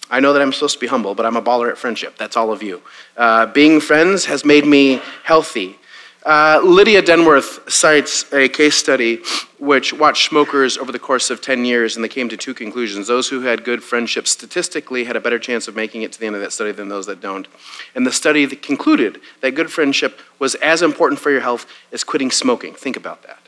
I 0.09 0.19
know 0.19 0.33
that 0.33 0.41
I'm 0.41 0.53
supposed 0.53 0.75
to 0.75 0.79
be 0.79 0.87
humble, 0.87 1.15
but 1.15 1.25
I'm 1.25 1.35
a 1.35 1.41
baller 1.41 1.69
at 1.69 1.77
friendship. 1.77 2.17
That's 2.17 2.35
all 2.35 2.51
of 2.51 2.63
you. 2.63 2.81
Uh, 3.15 3.45
being 3.45 3.79
friends 3.79 4.25
has 4.25 4.43
made 4.43 4.65
me 4.65 5.01
healthy. 5.23 5.77
Uh, 6.25 6.59
Lydia 6.63 7.01
Denworth 7.01 7.69
cites 7.71 8.31
a 8.33 8.49
case 8.49 8.75
study 8.75 9.21
which 9.57 9.93
watched 9.93 10.27
smokers 10.27 10.77
over 10.77 10.91
the 10.91 10.99
course 10.99 11.29
of 11.29 11.41
10 11.41 11.63
years, 11.63 11.95
and 11.95 12.03
they 12.03 12.09
came 12.09 12.27
to 12.29 12.37
two 12.37 12.53
conclusions. 12.53 13.07
Those 13.07 13.29
who 13.29 13.41
had 13.41 13.63
good 13.63 13.81
friendships 13.81 14.29
statistically 14.31 15.05
had 15.05 15.15
a 15.15 15.21
better 15.21 15.39
chance 15.39 15.67
of 15.67 15.75
making 15.75 16.01
it 16.01 16.11
to 16.11 16.19
the 16.19 16.25
end 16.25 16.35
of 16.35 16.41
that 16.41 16.51
study 16.51 16.71
than 16.71 16.89
those 16.89 17.05
that 17.05 17.21
don't. 17.21 17.47
And 17.95 18.05
the 18.05 18.11
study 18.11 18.45
concluded 18.47 19.21
that 19.41 19.51
good 19.51 19.71
friendship 19.71 20.19
was 20.39 20.55
as 20.55 20.81
important 20.81 21.19
for 21.19 21.31
your 21.31 21.41
health 21.41 21.65
as 21.91 22.03
quitting 22.03 22.31
smoking. 22.31 22.73
Think 22.73 22.97
about 22.97 23.23
that. 23.23 23.38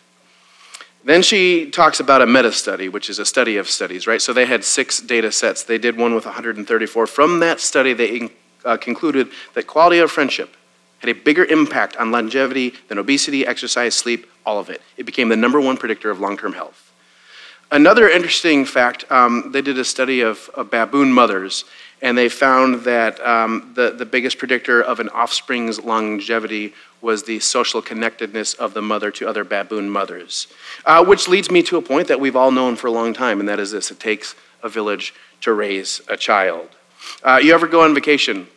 Then 1.03 1.23
she 1.23 1.71
talks 1.71 1.99
about 1.99 2.21
a 2.21 2.27
meta 2.27 2.51
study, 2.51 2.87
which 2.87 3.09
is 3.09 3.17
a 3.17 3.25
study 3.25 3.57
of 3.57 3.69
studies, 3.69 4.05
right? 4.05 4.21
So 4.21 4.33
they 4.33 4.45
had 4.45 4.63
six 4.63 4.99
data 4.99 5.31
sets. 5.31 5.63
They 5.63 5.79
did 5.79 5.97
one 5.97 6.13
with 6.13 6.25
134. 6.25 7.07
From 7.07 7.39
that 7.39 7.59
study, 7.59 7.93
they 7.93 8.29
uh, 8.63 8.77
concluded 8.77 9.29
that 9.55 9.65
quality 9.65 9.97
of 9.99 10.11
friendship 10.11 10.55
had 10.99 11.09
a 11.09 11.13
bigger 11.13 11.43
impact 11.45 11.97
on 11.97 12.11
longevity 12.11 12.75
than 12.87 12.99
obesity, 12.99 13.45
exercise, 13.45 13.95
sleep, 13.95 14.27
all 14.45 14.59
of 14.59 14.69
it. 14.69 14.81
It 14.97 15.05
became 15.07 15.29
the 15.29 15.35
number 15.35 15.59
one 15.59 15.75
predictor 15.75 16.11
of 16.11 16.19
long 16.19 16.37
term 16.37 16.53
health. 16.53 16.91
Another 17.71 18.07
interesting 18.07 18.65
fact 18.65 19.09
um, 19.09 19.51
they 19.51 19.61
did 19.61 19.79
a 19.79 19.85
study 19.85 20.21
of, 20.21 20.49
of 20.53 20.69
baboon 20.69 21.11
mothers, 21.11 21.65
and 22.01 22.17
they 22.17 22.29
found 22.29 22.81
that 22.81 23.19
um, 23.25 23.71
the, 23.75 23.91
the 23.91 24.05
biggest 24.05 24.37
predictor 24.37 24.81
of 24.81 24.99
an 24.99 25.09
offspring's 25.09 25.79
longevity 25.79 26.73
was 27.01 27.23
the 27.23 27.39
social 27.39 27.81
connectedness 27.81 28.53
of 28.55 28.73
the 28.73 28.81
mother 28.81 29.11
to 29.11 29.27
other 29.27 29.43
baboon 29.43 29.89
mothers. 29.89 30.47
Uh, 30.85 31.03
which 31.03 31.27
leads 31.27 31.51
me 31.51 31.61
to 31.63 31.77
a 31.77 31.81
point 31.81 32.07
that 32.07 32.19
we've 32.19 32.35
all 32.35 32.51
known 32.51 32.75
for 32.75 32.87
a 32.87 32.91
long 32.91 33.13
time, 33.13 33.39
and 33.39 33.49
that 33.49 33.59
is 33.59 33.71
this 33.71 33.91
it 33.91 33.99
takes 33.99 34.35
a 34.63 34.69
village 34.69 35.13
to 35.41 35.53
raise 35.53 36.01
a 36.07 36.17
child. 36.17 36.69
Uh, 37.23 37.39
you 37.41 37.53
ever 37.53 37.67
go 37.67 37.81
on 37.81 37.93
vacation? 37.93 38.47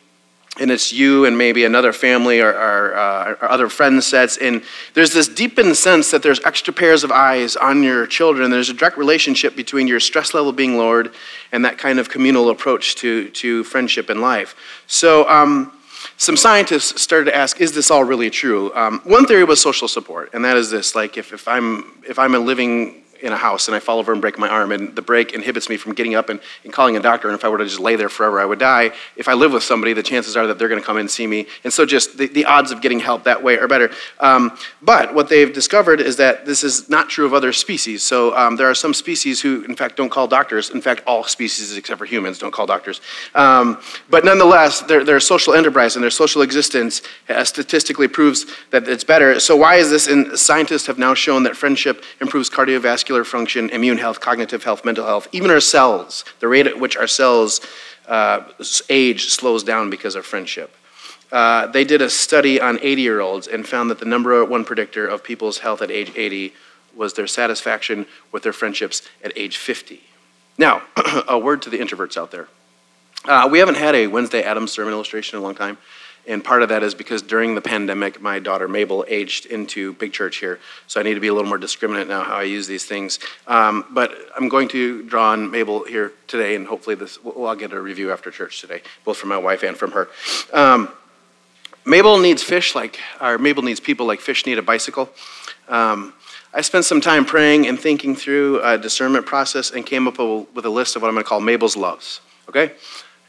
And 0.59 0.71
it's 0.71 0.93
you 0.93 1.25
and 1.25 1.37
maybe 1.37 1.65
another 1.65 1.91
family 1.91 2.39
or, 2.39 2.49
or, 2.49 2.95
uh, 2.95 3.35
or, 3.41 3.51
other 3.51 3.69
friend 3.69 4.03
sets 4.03 4.37
and 4.37 4.63
there's 4.93 5.13
this 5.13 5.27
deepened 5.27 5.75
sense 5.75 6.11
that 6.11 6.23
there's 6.23 6.39
extra 6.45 6.73
pairs 6.73 7.03
of 7.03 7.11
eyes 7.11 7.55
on 7.55 7.83
your 7.83 8.07
children 8.07 8.51
there's 8.51 8.69
a 8.69 8.73
direct 8.73 8.97
relationship 8.97 9.55
between 9.55 9.87
your 9.87 9.99
stress 9.99 10.33
level 10.33 10.51
being 10.51 10.77
lowered 10.77 11.13
and 11.51 11.65
that 11.65 11.77
kind 11.77 11.99
of 11.99 12.09
communal 12.09 12.49
approach 12.49 12.95
to, 12.95 13.29
to 13.29 13.63
friendship 13.63 14.09
and 14.09 14.21
life 14.21 14.55
so 14.87 15.27
um, 15.29 15.71
some 16.17 16.37
scientists 16.37 17.01
started 17.01 17.25
to 17.25 17.35
ask, 17.35 17.59
is 17.59 17.73
this 17.73 17.91
all 17.91 18.03
really 18.03 18.29
true? 18.29 18.73
Um, 18.73 19.01
one 19.03 19.25
theory 19.25 19.43
was 19.43 19.61
social 19.61 19.87
support, 19.87 20.33
and 20.33 20.45
that 20.45 20.55
is 20.55 20.69
this: 20.69 20.95
like 20.95 21.17
if, 21.17 21.33
if 21.33 21.47
I'm 21.47 21.91
if 22.07 22.19
I'm 22.19 22.35
a 22.35 22.39
living 22.39 23.03
in 23.21 23.33
a 23.33 23.37
house 23.37 23.67
and 23.67 23.75
I 23.75 23.79
fall 23.79 23.99
over 23.99 24.11
and 24.11 24.21
break 24.21 24.37
my 24.37 24.47
arm, 24.47 24.71
and 24.71 24.95
the 24.95 25.01
break 25.01 25.33
inhibits 25.33 25.69
me 25.69 25.77
from 25.77 25.93
getting 25.93 26.15
up 26.15 26.29
and, 26.29 26.39
and 26.63 26.73
calling 26.73 26.97
a 26.97 26.99
doctor. 26.99 27.27
And 27.27 27.35
if 27.35 27.45
I 27.45 27.49
were 27.49 27.57
to 27.57 27.65
just 27.65 27.79
lay 27.79 27.95
there 27.95 28.09
forever, 28.09 28.39
I 28.39 28.45
would 28.45 28.59
die. 28.59 28.91
If 29.15 29.27
I 29.27 29.33
live 29.33 29.53
with 29.53 29.63
somebody, 29.63 29.93
the 29.93 30.03
chances 30.03 30.35
are 30.35 30.47
that 30.47 30.59
they're 30.59 30.67
going 30.67 30.81
to 30.81 30.85
come 30.85 30.97
in 30.97 31.01
and 31.01 31.11
see 31.11 31.27
me. 31.27 31.47
And 31.63 31.71
so, 31.71 31.85
just 31.85 32.17
the, 32.17 32.27
the 32.27 32.45
odds 32.45 32.71
of 32.71 32.81
getting 32.81 32.99
help 32.99 33.23
that 33.23 33.41
way 33.41 33.57
are 33.57 33.67
better. 33.67 33.91
Um, 34.19 34.57
but 34.81 35.13
what 35.13 35.29
they've 35.29 35.51
discovered 35.51 36.01
is 36.01 36.17
that 36.17 36.45
this 36.45 36.63
is 36.63 36.89
not 36.89 37.09
true 37.09 37.25
of 37.25 37.33
other 37.33 37.53
species. 37.53 38.03
So, 38.03 38.35
um, 38.35 38.55
there 38.55 38.69
are 38.69 38.75
some 38.75 38.93
species 38.93 39.41
who, 39.41 39.63
in 39.63 39.75
fact, 39.75 39.95
don't 39.95 40.09
call 40.09 40.27
doctors. 40.27 40.69
In 40.69 40.81
fact, 40.81 41.03
all 41.07 41.23
species 41.23 41.75
except 41.77 41.97
for 41.99 42.05
humans 42.05 42.39
don't 42.39 42.51
call 42.51 42.65
doctors. 42.65 43.01
Um, 43.33 43.81
but 44.09 44.25
nonetheless, 44.25 44.81
their, 44.81 45.03
their 45.03 45.19
social 45.19 45.53
enterprise 45.53 45.95
and 45.95 46.03
their 46.03 46.11
social 46.11 46.41
existence 46.41 47.01
uh, 47.29 47.43
statistically 47.43 48.07
proves 48.07 48.45
that 48.71 48.87
it's 48.87 49.03
better. 49.03 49.39
So, 49.39 49.55
why 49.55 49.75
is 49.75 49.89
this? 49.89 50.07
And 50.07 50.37
scientists 50.37 50.87
have 50.87 50.97
now 50.97 51.13
shown 51.13 51.43
that 51.43 51.55
friendship 51.55 52.03
improves 52.19 52.49
cardiovascular 52.49 53.04
function, 53.25 53.69
immune 53.69 53.97
health, 53.97 54.19
cognitive 54.19 54.63
health, 54.63 54.83
mental 54.83 55.05
health, 55.05 55.27
even 55.31 55.51
our 55.51 55.59
cells, 55.59 56.25
the 56.39 56.47
rate 56.47 56.67
at 56.67 56.79
which 56.79 56.97
our 56.97 57.07
cells 57.07 57.61
uh, 58.07 58.43
age 58.89 59.29
slows 59.29 59.63
down 59.63 59.89
because 59.89 60.15
of 60.15 60.25
friendship. 60.25 60.75
Uh, 61.31 61.67
they 61.67 61.83
did 61.83 62.01
a 62.01 62.09
study 62.09 62.61
on 62.61 62.79
80 62.81 63.01
year 63.01 63.19
olds 63.19 63.47
and 63.47 63.67
found 63.67 63.89
that 63.89 63.99
the 63.99 64.05
number 64.05 64.43
one 64.45 64.63
predictor 64.63 65.07
of 65.07 65.23
people's 65.23 65.59
health 65.59 65.81
at 65.81 65.91
age 65.91 66.11
80 66.15 66.53
was 66.95 67.13
their 67.13 67.27
satisfaction 67.27 68.05
with 68.31 68.43
their 68.43 68.53
friendships 68.53 69.01
at 69.23 69.33
age 69.35 69.57
50. 69.57 70.01
Now, 70.57 70.83
a 71.27 71.37
word 71.37 71.61
to 71.63 71.69
the 71.69 71.79
introverts 71.79 72.17
out 72.17 72.31
there. 72.31 72.47
Uh, 73.25 73.49
we 73.51 73.59
haven't 73.59 73.75
had 73.75 73.95
a 73.95 74.07
Wednesday 74.07 74.43
Addams 74.43 74.71
sermon 74.71 74.93
illustration 74.93 75.37
in 75.37 75.43
a 75.43 75.45
long 75.45 75.55
time. 75.55 75.77
And 76.27 76.43
part 76.43 76.63
of 76.63 76.69
that 76.69 76.81
is 76.81 76.95
because 76.95 77.21
during 77.21 77.55
the 77.55 77.61
pandemic, 77.61 78.21
my 78.21 78.39
daughter 78.39 78.67
Mabel 78.67 79.05
aged 79.07 79.45
into 79.45 79.93
big 79.93 80.11
church 80.11 80.37
here. 80.37 80.59
So 80.87 80.99
I 80.99 81.03
need 81.03 81.13
to 81.13 81.19
be 81.19 81.27
a 81.27 81.33
little 81.33 81.47
more 81.47 81.57
discriminate 81.57 82.07
now 82.07 82.23
how 82.23 82.35
I 82.35 82.43
use 82.43 82.67
these 82.67 82.85
things. 82.85 83.19
Um, 83.47 83.85
but 83.91 84.11
I'm 84.35 84.49
going 84.49 84.67
to 84.69 85.03
draw 85.03 85.31
on 85.31 85.51
Mabel 85.51 85.83
here 85.85 86.13
today, 86.27 86.55
and 86.55 86.65
hopefully 86.65 86.95
this, 86.95 87.23
well, 87.23 87.47
I'll 87.47 87.55
get 87.55 87.71
a 87.73 87.81
review 87.81 88.11
after 88.11 88.31
church 88.31 88.61
today, 88.61 88.81
both 89.03 89.17
from 89.17 89.29
my 89.29 89.37
wife 89.37 89.63
and 89.63 89.77
from 89.77 89.91
her. 89.91 90.07
Um, 90.51 90.89
Mabel 91.85 92.17
needs 92.17 92.41
fish 92.41 92.73
like, 92.73 92.99
or 93.21 93.37
Mabel 93.37 93.61
needs 93.61 93.79
people 93.79 94.07
like 94.07 94.19
fish 94.19 94.45
need 94.47 94.57
a 94.57 94.63
bicycle. 94.63 95.09
Um, 95.67 96.13
I 96.51 96.61
spent 96.61 96.85
some 96.85 97.01
time 97.01 97.25
praying 97.25 97.67
and 97.67 97.79
thinking 97.79 98.15
through 98.15 98.61
a 98.63 98.77
discernment 98.77 99.25
process 99.25 99.71
and 99.71 99.85
came 99.85 100.07
up 100.07 100.17
with 100.17 100.65
a 100.65 100.69
list 100.69 100.95
of 100.95 101.01
what 101.01 101.09
I'm 101.09 101.13
going 101.13 101.23
to 101.23 101.29
call 101.29 101.41
Mabel's 101.41 101.77
loves. 101.77 102.21
Okay? 102.49 102.71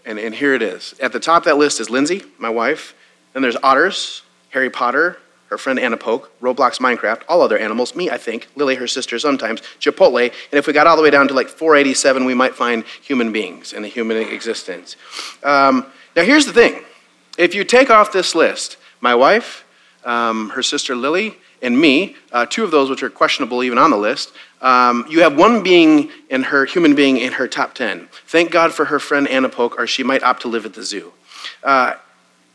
And, 0.07 0.19
and 0.19 0.35
here 0.35 0.55
it 0.55 0.63
is. 0.63 0.95
At 1.01 1.13
the 1.13 1.21
top 1.21 1.43
of 1.43 1.45
that 1.45 1.59
list 1.59 1.81
is 1.81 1.91
Lindsay, 1.91 2.23
my 2.39 2.49
wife. 2.49 2.95
Then 3.33 3.43
there's 3.43 3.57
otters, 3.63 4.23
Harry 4.51 4.71
Potter, 4.71 5.19
her 5.51 5.59
friend 5.59 5.79
Anna 5.79 5.97
Poke, 5.97 6.31
Roblox 6.41 6.79
Minecraft, 6.79 7.23
all 7.29 7.43
other 7.43 7.59
animals, 7.59 7.95
me, 7.95 8.11
I 8.11 8.17
think, 8.17 8.49
Lily, 8.57 8.77
her 8.77 8.87
sister, 8.87 9.19
sometimes, 9.19 9.61
Chipotle, 9.81 10.23
and 10.23 10.59
if 10.59 10.67
we 10.67 10.73
got 10.73 10.87
all 10.87 10.97
the 10.97 11.03
way 11.03 11.11
down 11.11 11.29
to 11.29 11.35
like 11.35 11.49
487, 11.49 12.25
we 12.25 12.35
might 12.35 12.55
find 12.55 12.85
human 13.03 13.33
beings 13.33 13.73
and 13.73 13.85
a 13.85 13.89
human 13.89 14.17
existence. 14.17 14.97
Um, 15.45 15.87
now, 16.15 16.23
here's 16.25 16.47
the 16.47 16.53
thing 16.53 16.83
if 17.39 17.55
you 17.55 17.65
take 17.65 17.91
off 17.91 18.13
this 18.13 18.35
list, 18.35 18.77
my 19.01 19.15
wife, 19.15 19.65
um, 20.05 20.51
her 20.51 20.63
sister 20.63 20.97
Lily, 20.97 21.37
and 21.63 21.79
me, 21.79 22.17
uh, 22.33 22.47
two 22.47 22.65
of 22.65 22.71
those 22.71 22.91
which 22.91 23.03
are 23.03 23.11
questionable 23.11 23.63
even 23.63 23.79
on 23.79 23.91
the 23.91 23.97
list, 23.97 24.33
um, 24.61 25.07
you 25.09 25.21
have 25.21 25.37
one 25.37 25.63
being 25.63 26.11
in 26.31 26.45
her, 26.45 26.65
human 26.65 26.95
being 26.95 27.19
in 27.19 27.33
her 27.35 27.47
top 27.47 27.75
10. 27.75 28.09
Thank 28.27 28.51
God 28.51 28.73
for 28.73 28.87
her 28.87 28.99
friend 28.99 29.29
Anna 29.29 29.49
Poke, 29.49 29.79
or 29.79 29.87
she 29.87 30.03
might 30.03 30.23
opt 30.23 30.43
to 30.43 30.49
live 30.49 30.65
at 30.65 30.75
the 30.75 30.83
zoo. 30.83 31.13
Uh, 31.63 31.95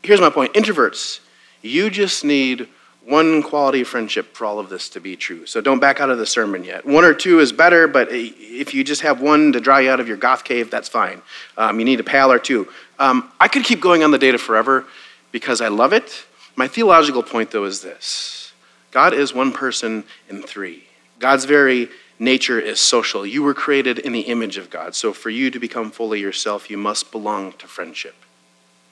here's 0.02 0.20
my 0.20 0.30
point 0.30 0.52
introverts, 0.54 1.20
you 1.62 1.90
just 1.90 2.24
need 2.24 2.68
one 3.04 3.42
quality 3.42 3.80
of 3.80 3.88
friendship 3.88 4.34
for 4.36 4.44
all 4.44 4.58
of 4.58 4.68
this 4.68 4.88
to 4.90 5.00
be 5.00 5.16
true. 5.16 5.44
So 5.46 5.60
don't 5.60 5.80
back 5.80 6.00
out 6.00 6.10
of 6.10 6.18
the 6.18 6.26
sermon 6.26 6.64
yet. 6.64 6.86
One 6.86 7.04
or 7.04 7.14
two 7.14 7.40
is 7.40 7.52
better, 7.52 7.88
but 7.88 8.08
if 8.10 8.74
you 8.74 8.84
just 8.84 9.02
have 9.02 9.20
one 9.20 9.52
to 9.52 9.60
draw 9.60 9.78
you 9.78 9.90
out 9.90 9.98
of 9.98 10.06
your 10.06 10.16
goth 10.16 10.44
cave, 10.44 10.70
that's 10.70 10.88
fine. 10.88 11.20
Um, 11.56 11.78
you 11.78 11.84
need 11.84 11.98
a 11.98 12.04
pal 12.04 12.30
or 12.30 12.38
two. 12.38 12.68
Um, 12.98 13.30
I 13.40 13.48
could 13.48 13.64
keep 13.64 13.80
going 13.80 14.04
on 14.04 14.12
the 14.12 14.18
data 14.18 14.38
forever 14.38 14.86
because 15.32 15.60
I 15.60 15.68
love 15.68 15.92
it. 15.92 16.26
My 16.54 16.68
theological 16.68 17.22
point, 17.22 17.50
though, 17.50 17.64
is 17.64 17.80
this 17.80 18.52
God 18.92 19.14
is 19.14 19.34
one 19.34 19.52
person 19.52 20.04
in 20.28 20.42
three. 20.42 20.84
God's 21.22 21.44
very 21.44 21.88
nature 22.18 22.58
is 22.58 22.80
social. 22.80 23.24
You 23.24 23.44
were 23.44 23.54
created 23.54 24.00
in 24.00 24.10
the 24.10 24.22
image 24.22 24.56
of 24.56 24.70
God. 24.70 24.96
So 24.96 25.12
for 25.12 25.30
you 25.30 25.52
to 25.52 25.60
become 25.60 25.92
fully 25.92 26.18
yourself, 26.18 26.68
you 26.68 26.76
must 26.76 27.12
belong 27.12 27.52
to 27.52 27.68
friendship. 27.68 28.16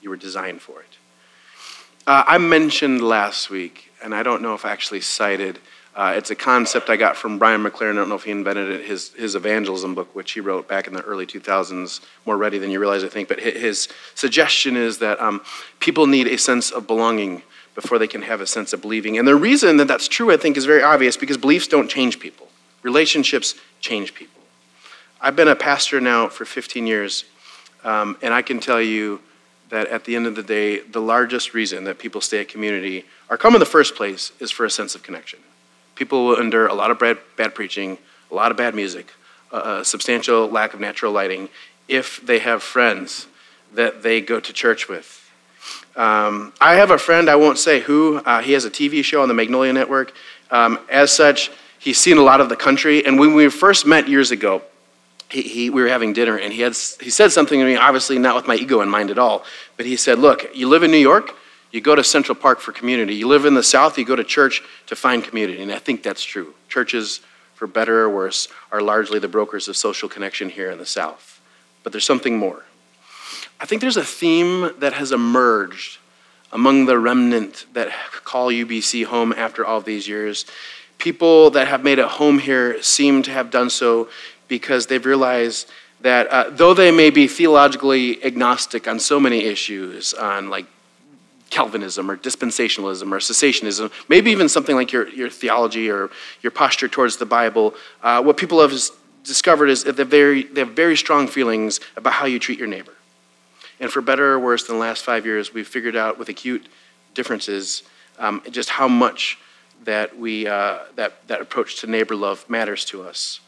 You 0.01 0.09
were 0.09 0.15
designed 0.15 0.61
for 0.61 0.79
it. 0.79 0.97
Uh, 2.07 2.23
I 2.25 2.37
mentioned 2.37 3.01
last 3.01 3.49
week, 3.49 3.91
and 4.01 4.15
I 4.15 4.23
don't 4.23 4.41
know 4.41 4.53
if 4.53 4.63
I 4.63 4.71
actually 4.71 5.01
cited, 5.01 5.59
uh, 5.93 6.13
it's 6.15 6.31
a 6.31 6.35
concept 6.35 6.89
I 6.89 6.95
got 6.95 7.17
from 7.17 7.37
Brian 7.37 7.61
McLaren. 7.61 7.91
I 7.91 7.95
don't 7.95 8.07
know 8.07 8.15
if 8.15 8.23
he 8.23 8.31
invented 8.31 8.69
it, 8.69 8.85
his, 8.85 9.09
his 9.09 9.35
evangelism 9.35 9.93
book, 9.93 10.15
which 10.15 10.31
he 10.31 10.39
wrote 10.39 10.69
back 10.69 10.87
in 10.87 10.93
the 10.93 11.01
early 11.01 11.25
2000s, 11.25 11.99
more 12.25 12.37
ready 12.37 12.59
than 12.59 12.71
you 12.71 12.79
realize, 12.79 13.03
I 13.03 13.09
think. 13.09 13.27
But 13.27 13.41
his 13.41 13.89
suggestion 14.15 14.77
is 14.77 14.99
that 14.99 15.19
um, 15.19 15.41
people 15.81 16.07
need 16.07 16.27
a 16.27 16.37
sense 16.37 16.71
of 16.71 16.87
belonging 16.87 17.43
before 17.75 17.97
they 17.97 18.07
can 18.07 18.21
have 18.23 18.41
a 18.41 18.47
sense 18.47 18.73
of 18.73 18.81
believing. 18.81 19.17
And 19.17 19.27
the 19.27 19.35
reason 19.35 19.77
that 19.77 19.87
that's 19.87 20.07
true, 20.07 20.31
I 20.31 20.37
think, 20.37 20.57
is 20.57 20.65
very 20.65 20.83
obvious 20.83 21.17
because 21.17 21.37
beliefs 21.37 21.67
don't 21.67 21.89
change 21.89 22.19
people, 22.19 22.47
relationships 22.83 23.55
change 23.79 24.13
people. 24.13 24.41
I've 25.21 25.35
been 25.35 25.47
a 25.47 25.55
pastor 25.55 26.01
now 26.01 26.27
for 26.27 26.45
15 26.45 26.87
years, 26.87 27.25
um, 27.83 28.17
and 28.21 28.33
I 28.33 28.41
can 28.41 28.59
tell 28.59 28.81
you 28.81 29.21
that 29.69 29.87
at 29.87 30.03
the 30.03 30.15
end 30.15 30.27
of 30.27 30.35
the 30.35 30.43
day, 30.43 30.79
the 30.79 30.99
largest 30.99 31.53
reason 31.53 31.85
that 31.85 31.97
people 31.97 32.19
stay 32.19 32.41
at 32.41 32.49
community 32.49 33.05
or 33.29 33.37
come 33.37 33.53
in 33.53 33.59
the 33.59 33.65
first 33.65 33.95
place 33.95 34.31
is 34.39 34.51
for 34.51 34.65
a 34.65 34.69
sense 34.69 34.95
of 34.95 35.03
connection. 35.03 35.39
People 35.95 36.25
will 36.25 36.39
endure 36.41 36.67
a 36.67 36.73
lot 36.73 36.91
of 36.91 36.99
bad, 36.99 37.19
bad 37.37 37.55
preaching, 37.55 37.97
a 38.31 38.35
lot 38.35 38.51
of 38.51 38.57
bad 38.57 38.75
music, 38.75 39.13
a 39.51 39.85
substantial 39.85 40.49
lack 40.49 40.73
of 40.73 40.79
natural 40.79 41.11
lighting 41.11 41.49
if 41.87 42.25
they 42.25 42.39
have 42.39 42.63
friends 42.63 43.27
that 43.73 44.01
they 44.01 44.21
go 44.21 44.39
to 44.39 44.51
church 44.51 44.89
with 44.89 45.20
um, 45.95 46.53
I 46.61 46.75
have 46.75 46.91
a 46.91 46.97
friend, 46.97 47.29
I 47.29 47.35
won't 47.35 47.57
say 47.57 47.81
who, 47.81 48.17
uh, 48.17 48.41
he 48.41 48.53
has 48.53 48.65
a 48.65 48.71
TV 48.71 49.03
show 49.03 49.21
on 49.21 49.27
the 49.27 49.33
Magnolia 49.33 49.73
Network. 49.73 50.13
Um, 50.49 50.79
as 50.89 51.11
such, 51.11 51.51
he's 51.79 51.97
seen 51.97 52.17
a 52.17 52.23
lot 52.23 52.41
of 52.41 52.49
the 52.49 52.55
country. 52.55 53.05
And 53.05 53.19
when 53.19 53.33
we 53.33 53.49
first 53.49 53.85
met 53.85 54.07
years 54.07 54.31
ago, 54.31 54.61
he, 55.29 55.41
he, 55.41 55.69
we 55.69 55.81
were 55.81 55.87
having 55.87 56.13
dinner, 56.13 56.37
and 56.37 56.51
he, 56.51 56.61
had, 56.61 56.73
he 56.73 57.09
said 57.09 57.31
something 57.31 57.59
to 57.59 57.65
me, 57.65 57.77
obviously 57.77 58.19
not 58.19 58.35
with 58.35 58.47
my 58.47 58.55
ego 58.55 58.81
in 58.81 58.89
mind 58.89 59.09
at 59.11 59.17
all, 59.17 59.45
but 59.77 59.85
he 59.85 59.95
said, 59.95 60.19
Look, 60.19 60.49
you 60.53 60.67
live 60.67 60.83
in 60.83 60.91
New 60.91 60.97
York, 60.97 61.33
you 61.71 61.79
go 61.79 61.95
to 61.95 62.03
Central 62.03 62.35
Park 62.35 62.59
for 62.59 62.73
community. 62.73 63.15
You 63.15 63.27
live 63.27 63.45
in 63.45 63.53
the 63.53 63.63
South, 63.63 63.97
you 63.97 64.05
go 64.05 64.15
to 64.15 64.23
church 64.23 64.61
to 64.87 64.95
find 64.95 65.23
community. 65.23 65.61
And 65.61 65.71
I 65.71 65.79
think 65.79 66.03
that's 66.03 66.23
true. 66.23 66.53
Churches, 66.67 67.21
for 67.55 67.65
better 67.65 68.01
or 68.01 68.09
worse, 68.09 68.49
are 68.71 68.81
largely 68.81 69.19
the 69.19 69.29
brokers 69.29 69.67
of 69.67 69.77
social 69.77 70.09
connection 70.09 70.49
here 70.49 70.69
in 70.69 70.77
the 70.77 70.85
South. 70.85 71.41
But 71.83 71.93
there's 71.93 72.05
something 72.05 72.37
more. 72.37 72.65
I 73.61 73.65
think 73.65 73.79
there's 73.79 73.97
a 73.97 74.03
theme 74.03 74.71
that 74.79 74.93
has 74.93 75.11
emerged 75.11 75.99
among 76.51 76.85
the 76.85 76.97
remnant 76.97 77.67
that 77.73 77.91
call 78.23 78.49
UBC 78.49 79.05
home 79.05 79.33
after 79.37 79.63
all 79.63 79.81
these 79.81 80.07
years. 80.07 80.47
People 80.97 81.51
that 81.51 81.67
have 81.67 81.83
made 81.83 81.99
it 81.99 82.07
home 82.07 82.39
here 82.39 82.81
seem 82.81 83.21
to 83.21 83.29
have 83.29 83.51
done 83.51 83.69
so 83.69 84.09
because 84.47 84.87
they've 84.87 85.05
realized 85.05 85.69
that 86.01 86.27
uh, 86.29 86.49
though 86.49 86.73
they 86.73 86.89
may 86.89 87.11
be 87.11 87.27
theologically 87.27 88.23
agnostic 88.23 88.87
on 88.87 88.99
so 88.99 89.19
many 89.19 89.43
issues, 89.43 90.15
on 90.15 90.49
like 90.49 90.65
Calvinism 91.51 92.09
or 92.09 92.17
dispensationalism 92.17 93.11
or 93.11 93.19
cessationism, 93.19 93.91
maybe 94.07 94.31
even 94.31 94.49
something 94.49 94.75
like 94.75 94.91
your, 94.91 95.07
your 95.09 95.29
theology 95.29 95.91
or 95.91 96.09
your 96.41 96.49
posture 96.49 96.87
towards 96.87 97.17
the 97.17 97.27
Bible, 97.27 97.75
uh, 98.01 98.23
what 98.23 98.37
people 98.37 98.59
have 98.59 98.73
discovered 99.23 99.67
is 99.67 99.83
that 99.83 99.97
they 99.97 100.59
have 100.59 100.69
very 100.69 100.97
strong 100.97 101.27
feelings 101.27 101.79
about 101.95 102.13
how 102.13 102.25
you 102.25 102.39
treat 102.39 102.57
your 102.57 102.67
neighbor. 102.67 102.93
And 103.81 103.91
for 103.91 103.99
better 103.99 104.33
or 104.33 104.39
worse, 104.39 104.69
in 104.69 104.75
the 104.75 104.79
last 104.79 105.03
five 105.03 105.25
years, 105.25 105.53
we've 105.53 105.67
figured 105.67 105.95
out 105.95 106.19
with 106.19 106.29
acute 106.29 106.67
differences 107.15 107.83
um, 108.19 108.41
just 108.51 108.69
how 108.69 108.87
much 108.87 109.39
that, 109.85 110.17
we, 110.17 110.47
uh, 110.47 110.79
that, 110.95 111.27
that 111.27 111.41
approach 111.41 111.81
to 111.81 111.87
neighbor 111.87 112.15
love 112.15 112.47
matters 112.47 112.85
to 112.85 113.01
us. 113.01 113.39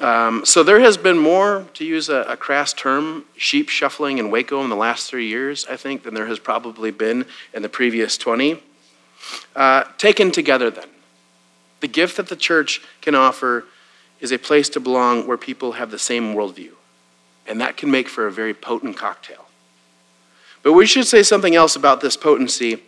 Um, 0.00 0.44
so 0.44 0.64
there 0.64 0.80
has 0.80 0.96
been 0.96 1.16
more, 1.16 1.66
to 1.74 1.84
use 1.84 2.08
a, 2.08 2.22
a, 2.22 2.36
crass 2.36 2.72
term, 2.72 3.24
sheep 3.36 3.68
shuffling 3.68 4.18
in 4.18 4.30
Waco 4.30 4.62
in 4.62 4.68
the 4.68 4.76
last 4.76 5.08
three 5.08 5.26
years, 5.26 5.66
I 5.68 5.76
think, 5.76 6.02
than 6.02 6.14
there 6.14 6.26
has 6.26 6.38
probably 6.38 6.90
been 6.90 7.24
in 7.52 7.62
the 7.62 7.68
previous 7.68 8.16
20. 8.16 8.62
Uh, 9.56 9.84
taken 9.96 10.30
together, 10.30 10.70
then, 10.70 10.88
the 11.80 11.88
gift 11.88 12.16
that 12.16 12.28
the 12.28 12.36
church 12.36 12.80
can 13.00 13.14
offer 13.14 13.64
is 14.20 14.32
a 14.32 14.38
place 14.38 14.68
to 14.70 14.80
belong 14.80 15.26
where 15.26 15.36
people 15.36 15.72
have 15.72 15.90
the 15.90 15.98
same 15.98 16.34
worldview. 16.34 16.72
And 17.46 17.60
that 17.60 17.76
can 17.76 17.90
make 17.90 18.08
for 18.08 18.26
a 18.26 18.32
very 18.32 18.54
potent 18.54 18.96
cocktail. 18.96 19.47
But 20.62 20.72
we 20.72 20.86
should 20.86 21.06
say 21.06 21.22
something 21.22 21.54
else 21.54 21.76
about 21.76 22.00
this 22.00 22.16
potency. 22.16 22.82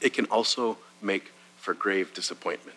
It 0.00 0.12
can 0.12 0.26
also 0.26 0.78
make 1.00 1.32
for 1.56 1.74
grave 1.74 2.12
disappointment. 2.14 2.76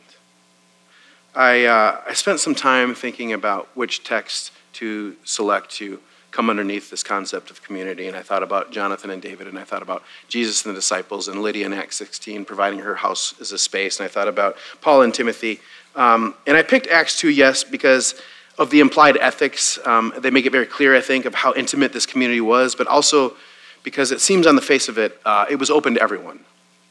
I, 1.33 1.65
uh, 1.65 2.01
I 2.07 2.13
spent 2.13 2.39
some 2.39 2.55
time 2.55 2.93
thinking 2.93 3.31
about 3.31 3.69
which 3.73 4.03
text 4.03 4.51
to 4.73 5.15
select 5.23 5.71
to 5.71 5.99
come 6.31 6.49
underneath 6.49 6.89
this 6.89 7.03
concept 7.03 7.51
of 7.51 7.61
community. 7.61 8.07
And 8.07 8.15
I 8.15 8.21
thought 8.21 8.43
about 8.43 8.71
Jonathan 8.71 9.09
and 9.09 9.21
David, 9.21 9.47
and 9.47 9.59
I 9.59 9.63
thought 9.63 9.81
about 9.81 10.03
Jesus 10.27 10.65
and 10.65 10.73
the 10.73 10.79
disciples, 10.79 11.27
and 11.27 11.41
Lydia 11.41 11.65
in 11.65 11.73
Acts 11.73 11.97
16 11.97 12.45
providing 12.45 12.79
her 12.79 12.95
house 12.95 13.33
as 13.39 13.51
a 13.51 13.57
space. 13.57 13.99
And 13.99 14.05
I 14.05 14.07
thought 14.07 14.27
about 14.27 14.55
Paul 14.81 15.03
and 15.03 15.13
Timothy. 15.13 15.59
Um, 15.95 16.35
and 16.47 16.55
I 16.55 16.63
picked 16.63 16.87
Acts 16.87 17.17
2, 17.19 17.29
yes, 17.29 17.63
because 17.63 18.15
of 18.57 18.69
the 18.69 18.79
implied 18.79 19.17
ethics. 19.17 19.77
Um, 19.85 20.13
they 20.17 20.31
make 20.31 20.45
it 20.45 20.51
very 20.51 20.65
clear, 20.65 20.95
I 20.95 21.01
think, 21.01 21.25
of 21.25 21.35
how 21.35 21.53
intimate 21.53 21.93
this 21.93 22.05
community 22.05 22.41
was, 22.41 22.75
but 22.75 22.87
also 22.87 23.35
because 23.83 24.11
it 24.11 24.21
seems 24.21 24.45
on 24.45 24.55
the 24.55 24.61
face 24.61 24.87
of 24.87 24.97
it, 24.97 25.19
uh, 25.25 25.45
it 25.49 25.55
was 25.55 25.69
open 25.69 25.95
to 25.95 26.01
everyone. 26.01 26.45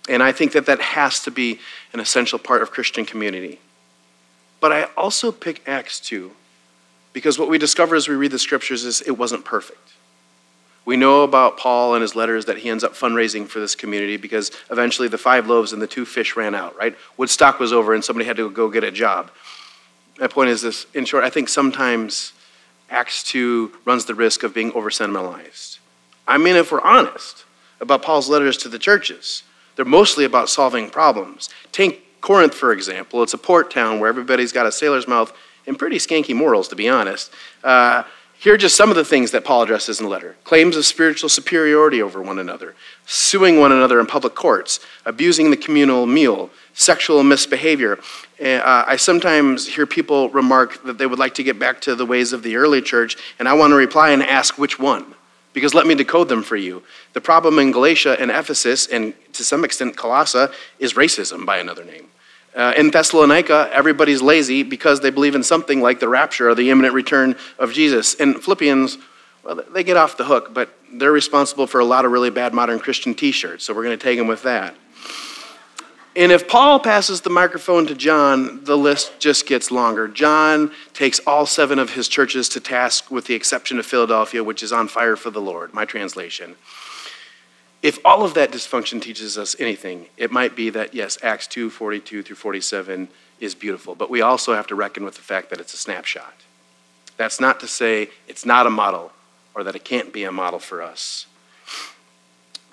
And 0.08 0.22
I 0.22 0.32
think 0.32 0.52
that 0.52 0.66
that 0.66 0.80
has 0.80 1.20
to 1.22 1.30
be 1.30 1.60
an 1.92 2.00
essential 2.00 2.38
part 2.38 2.62
of 2.62 2.70
Christian 2.70 3.04
community. 3.04 3.60
But 4.60 4.72
I 4.72 4.84
also 4.96 5.32
pick 5.32 5.62
Acts 5.66 6.00
2 6.00 6.32
because 7.12 7.38
what 7.38 7.48
we 7.48 7.58
discover 7.58 7.96
as 7.96 8.08
we 8.08 8.14
read 8.14 8.30
the 8.30 8.38
scriptures 8.38 8.84
is 8.84 9.00
it 9.02 9.12
wasn't 9.12 9.44
perfect. 9.44 9.78
We 10.84 10.96
know 10.96 11.22
about 11.22 11.58
Paul 11.58 11.94
and 11.94 12.02
his 12.02 12.16
letters 12.16 12.46
that 12.46 12.58
he 12.58 12.70
ends 12.70 12.82
up 12.82 12.94
fundraising 12.94 13.46
for 13.46 13.60
this 13.60 13.74
community 13.74 14.16
because 14.16 14.50
eventually 14.70 15.08
the 15.08 15.18
five 15.18 15.46
loaves 15.46 15.72
and 15.72 15.80
the 15.80 15.86
two 15.86 16.04
fish 16.04 16.36
ran 16.36 16.54
out, 16.54 16.76
right? 16.76 16.96
Woodstock 17.16 17.60
was 17.60 17.72
over 17.72 17.94
and 17.94 18.02
somebody 18.02 18.26
had 18.26 18.36
to 18.36 18.50
go 18.50 18.68
get 18.68 18.82
a 18.82 18.90
job. 18.90 19.30
My 20.18 20.26
point 20.26 20.50
is 20.50 20.62
this 20.62 20.86
in 20.94 21.04
short, 21.04 21.24
I 21.24 21.30
think 21.30 21.48
sometimes 21.48 22.32
Acts 22.90 23.22
2 23.24 23.72
runs 23.84 24.06
the 24.06 24.14
risk 24.14 24.42
of 24.42 24.52
being 24.52 24.72
over 24.72 24.90
sentimentalized. 24.90 25.69
I 26.30 26.38
mean, 26.38 26.54
if 26.54 26.70
we're 26.70 26.80
honest 26.80 27.44
about 27.80 28.02
Paul's 28.02 28.28
letters 28.28 28.56
to 28.58 28.68
the 28.68 28.78
churches, 28.78 29.42
they're 29.74 29.84
mostly 29.84 30.24
about 30.24 30.48
solving 30.48 30.88
problems. 30.88 31.50
Take 31.72 32.20
Corinth, 32.20 32.54
for 32.54 32.72
example. 32.72 33.22
It's 33.24 33.34
a 33.34 33.38
port 33.38 33.70
town 33.70 33.98
where 33.98 34.08
everybody's 34.08 34.52
got 34.52 34.64
a 34.64 34.70
sailor's 34.70 35.08
mouth 35.08 35.32
and 35.66 35.76
pretty 35.76 35.96
skanky 35.96 36.34
morals, 36.34 36.68
to 36.68 36.76
be 36.76 36.88
honest. 36.88 37.32
Uh, 37.64 38.04
here 38.38 38.54
are 38.54 38.58
just 38.58 38.76
some 38.76 38.90
of 38.90 38.96
the 38.96 39.04
things 39.04 39.32
that 39.32 39.44
Paul 39.44 39.64
addresses 39.64 39.98
in 39.98 40.04
the 40.04 40.10
letter 40.10 40.36
claims 40.44 40.76
of 40.76 40.86
spiritual 40.86 41.28
superiority 41.28 42.00
over 42.00 42.22
one 42.22 42.38
another, 42.38 42.76
suing 43.06 43.58
one 43.58 43.72
another 43.72 43.98
in 43.98 44.06
public 44.06 44.36
courts, 44.36 44.78
abusing 45.04 45.50
the 45.50 45.56
communal 45.56 46.06
meal, 46.06 46.48
sexual 46.72 47.24
misbehavior. 47.24 47.98
Uh, 48.40 48.84
I 48.86 48.96
sometimes 48.96 49.66
hear 49.66 49.84
people 49.84 50.30
remark 50.30 50.84
that 50.84 50.96
they 50.96 51.06
would 51.06 51.18
like 51.18 51.34
to 51.34 51.42
get 51.42 51.58
back 51.58 51.80
to 51.82 51.96
the 51.96 52.06
ways 52.06 52.32
of 52.32 52.44
the 52.44 52.54
early 52.56 52.80
church, 52.80 53.16
and 53.38 53.48
I 53.48 53.52
want 53.54 53.72
to 53.72 53.76
reply 53.76 54.10
and 54.10 54.22
ask 54.22 54.56
which 54.56 54.78
one. 54.78 55.16
Because 55.52 55.74
let 55.74 55.86
me 55.86 55.94
decode 55.94 56.28
them 56.28 56.42
for 56.42 56.56
you. 56.56 56.82
The 57.12 57.20
problem 57.20 57.58
in 57.58 57.72
Galatia 57.72 58.16
and 58.20 58.30
Ephesus, 58.30 58.86
and 58.86 59.14
to 59.32 59.44
some 59.44 59.64
extent 59.64 59.96
Colossae, 59.96 60.46
is 60.78 60.94
racism 60.94 61.44
by 61.44 61.58
another 61.58 61.84
name. 61.84 62.06
Uh, 62.54 62.72
in 62.76 62.90
Thessalonica, 62.90 63.70
everybody's 63.72 64.22
lazy 64.22 64.62
because 64.62 65.00
they 65.00 65.10
believe 65.10 65.34
in 65.34 65.42
something 65.42 65.80
like 65.80 66.00
the 66.00 66.08
rapture 66.08 66.48
or 66.48 66.54
the 66.54 66.70
imminent 66.70 66.94
return 66.94 67.36
of 67.58 67.72
Jesus. 67.72 68.14
In 68.14 68.34
Philippians, 68.34 68.98
well, 69.44 69.62
they 69.72 69.84
get 69.84 69.96
off 69.96 70.16
the 70.16 70.24
hook, 70.24 70.52
but 70.52 70.70
they're 70.92 71.12
responsible 71.12 71.66
for 71.66 71.80
a 71.80 71.84
lot 71.84 72.04
of 72.04 72.10
really 72.10 72.30
bad 72.30 72.52
modern 72.52 72.78
Christian 72.78 73.14
t 73.14 73.30
shirts, 73.30 73.64
so 73.64 73.74
we're 73.74 73.84
going 73.84 73.96
to 73.96 74.02
take 74.02 74.18
them 74.18 74.26
with 74.26 74.42
that. 74.42 74.74
And 76.16 76.32
if 76.32 76.48
Paul 76.48 76.80
passes 76.80 77.20
the 77.20 77.30
microphone 77.30 77.86
to 77.86 77.94
John, 77.94 78.64
the 78.64 78.76
list 78.76 79.20
just 79.20 79.46
gets 79.46 79.70
longer. 79.70 80.08
John 80.08 80.72
takes 80.92 81.20
all 81.20 81.46
seven 81.46 81.78
of 81.78 81.90
his 81.90 82.08
churches 82.08 82.48
to 82.50 82.60
task, 82.60 83.10
with 83.10 83.26
the 83.26 83.34
exception 83.34 83.78
of 83.78 83.86
Philadelphia, 83.86 84.42
which 84.42 84.62
is 84.62 84.72
on 84.72 84.88
fire 84.88 85.14
for 85.14 85.30
the 85.30 85.40
Lord, 85.40 85.72
my 85.72 85.84
translation. 85.84 86.56
If 87.82 87.98
all 88.04 88.24
of 88.24 88.34
that 88.34 88.50
dysfunction 88.50 89.00
teaches 89.00 89.38
us 89.38 89.54
anything, 89.58 90.06
it 90.16 90.32
might 90.32 90.56
be 90.56 90.68
that, 90.70 90.94
yes, 90.94 91.16
Acts 91.22 91.46
2 91.46 91.70
42 91.70 92.24
through 92.24 92.36
47 92.36 93.08
is 93.38 93.54
beautiful, 93.54 93.94
but 93.94 94.10
we 94.10 94.20
also 94.20 94.54
have 94.54 94.66
to 94.66 94.74
reckon 94.74 95.04
with 95.04 95.14
the 95.14 95.22
fact 95.22 95.48
that 95.50 95.60
it's 95.60 95.72
a 95.72 95.78
snapshot. 95.78 96.34
That's 97.16 97.40
not 97.40 97.60
to 97.60 97.66
say 97.66 98.10
it's 98.28 98.44
not 98.44 98.66
a 98.66 98.70
model 98.70 99.12
or 99.54 99.64
that 99.64 99.76
it 99.76 99.84
can't 99.84 100.12
be 100.12 100.24
a 100.24 100.32
model 100.32 100.58
for 100.58 100.82
us. 100.82 101.26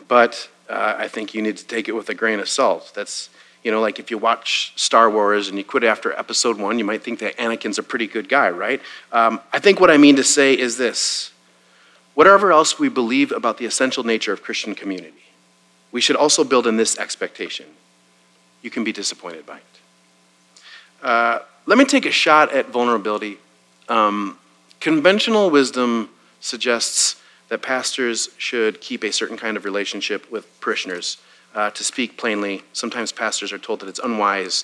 But 0.07 0.49
uh, 0.69 0.95
I 0.97 1.07
think 1.07 1.33
you 1.33 1.41
need 1.41 1.57
to 1.57 1.65
take 1.65 1.87
it 1.87 1.93
with 1.93 2.09
a 2.09 2.13
grain 2.13 2.39
of 2.39 2.49
salt. 2.49 2.91
That's, 2.95 3.29
you 3.63 3.71
know, 3.71 3.81
like 3.81 3.99
if 3.99 4.11
you 4.11 4.17
watch 4.17 4.73
Star 4.75 5.09
Wars 5.09 5.47
and 5.47 5.57
you 5.57 5.63
quit 5.63 5.83
after 5.83 6.13
episode 6.13 6.57
one, 6.57 6.77
you 6.77 6.85
might 6.85 7.03
think 7.03 7.19
that 7.19 7.37
Anakin's 7.37 7.77
a 7.77 7.83
pretty 7.83 8.07
good 8.07 8.29
guy, 8.29 8.49
right? 8.49 8.81
Um, 9.11 9.39
I 9.53 9.59
think 9.59 9.79
what 9.79 9.89
I 9.89 9.97
mean 9.97 10.15
to 10.17 10.23
say 10.23 10.57
is 10.57 10.77
this 10.77 11.31
Whatever 12.17 12.51
else 12.51 12.79
we 12.79 12.89
believe 12.89 13.31
about 13.31 13.59
the 13.59 13.67
essential 13.67 14.03
nature 14.03 14.33
of 14.33 14.41
Christian 14.41 14.73
community, 14.73 15.23
we 15.91 16.01
should 16.01 16.15
also 16.15 16.43
build 16.43 16.65
in 16.65 16.75
this 16.75 16.97
expectation. 16.97 17.67
You 18.63 18.71
can 18.71 18.83
be 18.83 18.91
disappointed 18.91 19.45
by 19.45 19.57
it. 19.57 19.63
Uh, 21.03 21.39
let 21.67 21.77
me 21.77 21.85
take 21.85 22.07
a 22.07 22.11
shot 22.11 22.51
at 22.51 22.69
vulnerability. 22.69 23.37
Um, 23.87 24.39
conventional 24.79 25.51
wisdom 25.51 26.09
suggests 26.39 27.17
that 27.49 27.61
pastors 27.61 28.29
should 28.37 28.81
keep 28.81 29.03
a 29.03 29.11
certain 29.11 29.37
kind 29.37 29.57
of 29.57 29.65
relationship 29.65 30.29
with 30.31 30.59
parishioners. 30.59 31.17
Uh, 31.55 31.69
to 31.71 31.83
speak 31.83 32.17
plainly, 32.17 32.61
sometimes 32.73 33.11
pastors 33.11 33.51
are 33.51 33.57
told 33.57 33.79
that 33.79 33.89
it's 33.89 33.99
unwise 33.99 34.63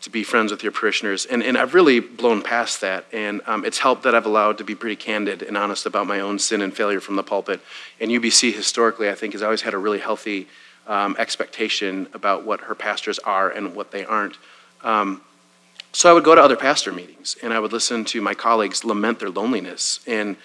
to 0.00 0.10
be 0.10 0.22
friends 0.22 0.50
with 0.50 0.62
your 0.62 0.72
parishioners. 0.72 1.24
And, 1.26 1.42
and 1.42 1.56
I've 1.56 1.74
really 1.74 2.00
blown 2.00 2.42
past 2.42 2.80
that. 2.80 3.06
And 3.12 3.40
um, 3.46 3.64
it's 3.64 3.78
helped 3.78 4.02
that 4.02 4.14
I've 4.14 4.26
allowed 4.26 4.58
to 4.58 4.64
be 4.64 4.74
pretty 4.74 4.96
candid 4.96 5.42
and 5.42 5.56
honest 5.56 5.86
about 5.86 6.06
my 6.06 6.20
own 6.20 6.38
sin 6.38 6.62
and 6.62 6.74
failure 6.74 7.00
from 7.00 7.16
the 7.16 7.22
pulpit. 7.22 7.60
And 8.00 8.10
UBC, 8.10 8.52
historically, 8.52 9.08
I 9.08 9.14
think, 9.14 9.32
has 9.32 9.42
always 9.42 9.62
had 9.62 9.74
a 9.74 9.78
really 9.78 9.98
healthy 9.98 10.48
um, 10.86 11.16
expectation 11.18 12.08
about 12.12 12.44
what 12.44 12.60
her 12.62 12.74
pastors 12.74 13.18
are 13.20 13.48
and 13.48 13.74
what 13.74 13.90
they 13.90 14.04
aren't. 14.04 14.36
Um, 14.82 15.22
so 15.92 16.10
I 16.10 16.12
would 16.12 16.24
go 16.24 16.34
to 16.34 16.42
other 16.42 16.56
pastor 16.56 16.92
meetings 16.92 17.36
and 17.42 17.52
I 17.52 17.58
would 17.58 17.72
listen 17.72 18.04
to 18.06 18.20
my 18.20 18.34
colleagues 18.34 18.84
lament 18.84 19.18
their 19.18 19.30
loneliness. 19.30 20.00
And, 20.06 20.36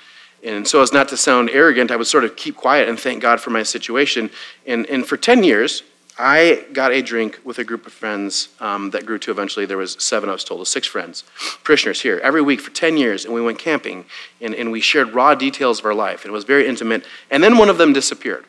and 0.44 0.68
so, 0.68 0.82
as 0.82 0.92
not 0.92 1.10
to 1.10 1.18
sound 1.18 1.50
arrogant, 1.52 1.92
I 1.92 1.96
would 1.96 2.08
sort 2.08 2.24
of 2.24 2.36
keep 2.36 2.56
quiet 2.56 2.90
and 2.90 3.00
thank 3.00 3.22
God 3.22 3.40
for 3.40 3.52
my 3.52 3.64
situation. 3.64 4.30
And, 4.66 4.86
and 4.88 5.06
for 5.06 5.18
10 5.18 5.44
years, 5.44 5.84
I 6.18 6.66
got 6.74 6.92
a 6.92 7.02
drink 7.02 7.40
with 7.44 7.60
a 7.60 7.64
group 7.64 7.88
of 7.88 7.94
friends 7.94 8.50
um, 8.60 8.92
that 8.92 9.06
grew 9.06 9.18
to 9.20 9.32
eventually 9.32 9.66
there 9.66 9.78
was 9.78 9.96
seven, 10.00 10.30
I 10.30 10.34
was 10.34 10.44
told, 10.44 10.68
six 10.68 10.86
friends, 10.88 11.24
parishioners 11.64 12.02
here, 12.02 12.20
every 12.24 12.42
week 12.42 12.60
for 12.60 12.72
10 12.72 12.98
years, 12.98 13.26
and 13.26 13.34
we 13.34 13.42
went 13.42 13.60
camping, 13.60 14.06
and, 14.40 14.54
and 14.54 14.72
we 14.72 14.82
shared 14.82 15.14
raw 15.14 15.36
details 15.36 15.80
of 15.80 15.86
our 15.86 15.94
life, 15.94 16.24
and 16.24 16.30
it 16.30 16.34
was 16.34 16.44
very 16.44 16.68
intimate. 16.68 17.06
And 17.30 17.44
then 17.44 17.58
one 17.58 17.70
of 17.70 17.78
them 17.78 17.94
disappeared. 17.94 18.46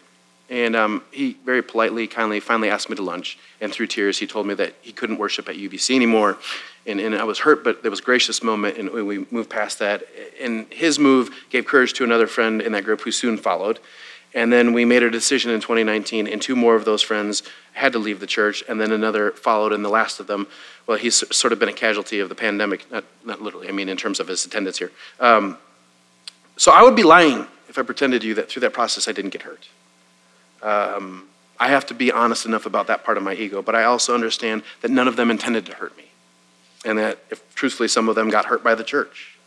And 0.52 0.76
um, 0.76 1.02
he 1.10 1.38
very 1.46 1.62
politely, 1.62 2.06
kindly, 2.06 2.38
finally 2.38 2.68
asked 2.68 2.90
me 2.90 2.96
to 2.96 3.02
lunch, 3.02 3.38
and 3.62 3.72
through 3.72 3.86
tears, 3.86 4.18
he 4.18 4.26
told 4.26 4.46
me 4.46 4.52
that 4.52 4.74
he 4.82 4.92
couldn't 4.92 5.16
worship 5.16 5.48
at 5.48 5.56
UBC 5.56 5.96
anymore. 5.96 6.36
And, 6.86 7.00
and 7.00 7.14
I 7.14 7.24
was 7.24 7.38
hurt, 7.38 7.64
but 7.64 7.80
there 7.80 7.90
was 7.90 8.00
a 8.00 8.02
gracious 8.02 8.42
moment, 8.42 8.76
and 8.76 8.90
we 8.90 9.26
moved 9.30 9.48
past 9.48 9.78
that. 9.78 10.02
And 10.38 10.66
his 10.70 10.98
move 10.98 11.30
gave 11.48 11.64
courage 11.64 11.94
to 11.94 12.04
another 12.04 12.26
friend 12.26 12.60
in 12.60 12.72
that 12.72 12.84
group 12.84 13.00
who 13.00 13.10
soon 13.10 13.38
followed. 13.38 13.78
And 14.34 14.52
then 14.52 14.74
we 14.74 14.84
made 14.84 15.02
a 15.02 15.10
decision 15.10 15.50
in 15.50 15.62
2019, 15.62 16.26
and 16.26 16.42
two 16.42 16.54
more 16.54 16.76
of 16.76 16.84
those 16.84 17.00
friends 17.00 17.42
had 17.72 17.94
to 17.94 17.98
leave 17.98 18.20
the 18.20 18.26
church, 18.26 18.62
and 18.68 18.78
then 18.78 18.92
another 18.92 19.30
followed, 19.30 19.72
and 19.72 19.82
the 19.82 19.88
last 19.88 20.20
of 20.20 20.26
them, 20.26 20.46
well, 20.86 20.98
he's 20.98 21.24
sort 21.34 21.54
of 21.54 21.60
been 21.60 21.70
a 21.70 21.72
casualty 21.72 22.20
of 22.20 22.28
the 22.28 22.34
pandemic, 22.34 22.90
not, 22.92 23.04
not 23.24 23.40
literally, 23.40 23.70
I 23.70 23.72
mean, 23.72 23.88
in 23.88 23.96
terms 23.96 24.20
of 24.20 24.28
his 24.28 24.44
attendance 24.44 24.76
here. 24.76 24.92
Um, 25.18 25.56
so 26.58 26.72
I 26.72 26.82
would 26.82 26.96
be 26.96 27.04
lying 27.04 27.46
if 27.70 27.78
I 27.78 27.82
pretended 27.82 28.20
to 28.20 28.28
you 28.28 28.34
that 28.34 28.50
through 28.50 28.60
that 28.60 28.74
process 28.74 29.08
I 29.08 29.12
didn't 29.12 29.30
get 29.30 29.42
hurt. 29.42 29.68
Um, 30.62 31.28
I 31.58 31.68
have 31.68 31.86
to 31.86 31.94
be 31.94 32.10
honest 32.10 32.46
enough 32.46 32.66
about 32.66 32.86
that 32.86 33.04
part 33.04 33.16
of 33.16 33.22
my 33.22 33.34
ego, 33.34 33.62
but 33.62 33.74
I 33.74 33.84
also 33.84 34.14
understand 34.14 34.62
that 34.80 34.90
none 34.90 35.08
of 35.08 35.16
them 35.16 35.30
intended 35.30 35.66
to 35.66 35.74
hurt 35.74 35.96
me, 35.96 36.06
and 36.84 36.98
that 36.98 37.18
if 37.30 37.54
truthfully 37.54 37.88
some 37.88 38.08
of 38.08 38.14
them 38.14 38.30
got 38.30 38.46
hurt 38.46 38.64
by 38.64 38.74
the 38.74 38.84
church. 38.84 39.38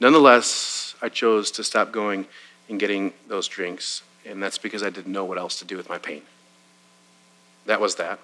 Nonetheless, 0.00 0.94
I 1.02 1.08
chose 1.08 1.50
to 1.52 1.64
stop 1.64 1.92
going 1.92 2.26
and 2.68 2.80
getting 2.80 3.12
those 3.28 3.48
drinks, 3.48 4.02
and 4.24 4.42
that's 4.42 4.58
because 4.58 4.82
I 4.82 4.90
didn't 4.90 5.12
know 5.12 5.24
what 5.24 5.38
else 5.38 5.58
to 5.58 5.64
do 5.64 5.76
with 5.76 5.88
my 5.88 5.98
pain. 5.98 6.22
That 7.66 7.80
was 7.80 7.96
that. 7.96 8.18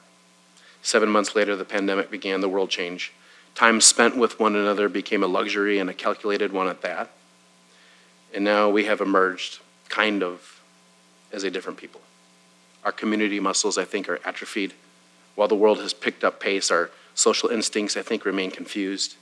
Seven 0.83 1.09
months 1.09 1.35
later, 1.35 1.57
the 1.57 1.64
pandemic 1.64 2.11
began, 2.11 2.40
the 2.40 2.48
world 2.48 2.70
changed. 2.70 3.12
Time 3.55 3.81
spent 3.81 4.16
with 4.16 4.38
one 4.38 4.55
another 4.57 4.88
became 4.88 5.22
a 5.22 5.27
luxury 5.27 5.79
and 5.79 5.90
a 5.90 5.94
calculated 5.94 6.53
one 6.53 6.68
at 6.68 6.83
that. 6.83 7.11
And 8.33 8.44
now 8.44 8.70
we 8.70 8.85
have 8.85 9.01
emerged, 9.01 9.59
kind 9.88 10.22
of, 10.22 10.58
as 11.33 11.45
a 11.45 11.51
different 11.51 11.79
people. 11.79 12.01
Our 12.85 12.93
community 12.93 13.41
muscles, 13.41 13.77
I 13.77 13.85
think, 13.85 14.09
are 14.09 14.21
atrophied. 14.25 14.75
While 15.35 15.49
the 15.49 15.55
world 15.55 15.79
has 15.79 15.93
picked 15.93 16.25
up 16.25 16.41
pace, 16.41 16.71
our 16.71 16.91
social 17.14 17.49
instincts, 17.49 17.97
I 17.97 18.03
think, 18.03 18.25
remain 18.25 18.51
confused. 18.51 19.17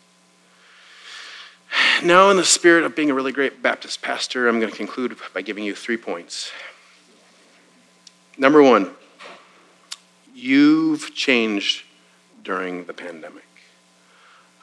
Now, 2.03 2.31
in 2.31 2.37
the 2.37 2.45
spirit 2.45 2.85
of 2.85 2.95
being 2.95 3.11
a 3.11 3.15
really 3.15 3.33
great 3.33 3.63
Baptist 3.63 4.03
pastor, 4.03 4.49
I'm 4.49 4.61
going 4.61 4.71
to 4.71 4.77
conclude 4.77 5.17
by 5.33 5.41
giving 5.41 5.65
you 5.65 5.75
three 5.75 5.97
points. 5.97 6.51
Number 8.37 8.63
one, 8.63 8.91
you've 10.35 11.15
changed 11.15 11.85
during 12.45 12.85
the 12.85 12.93
pandemic. 12.93 13.43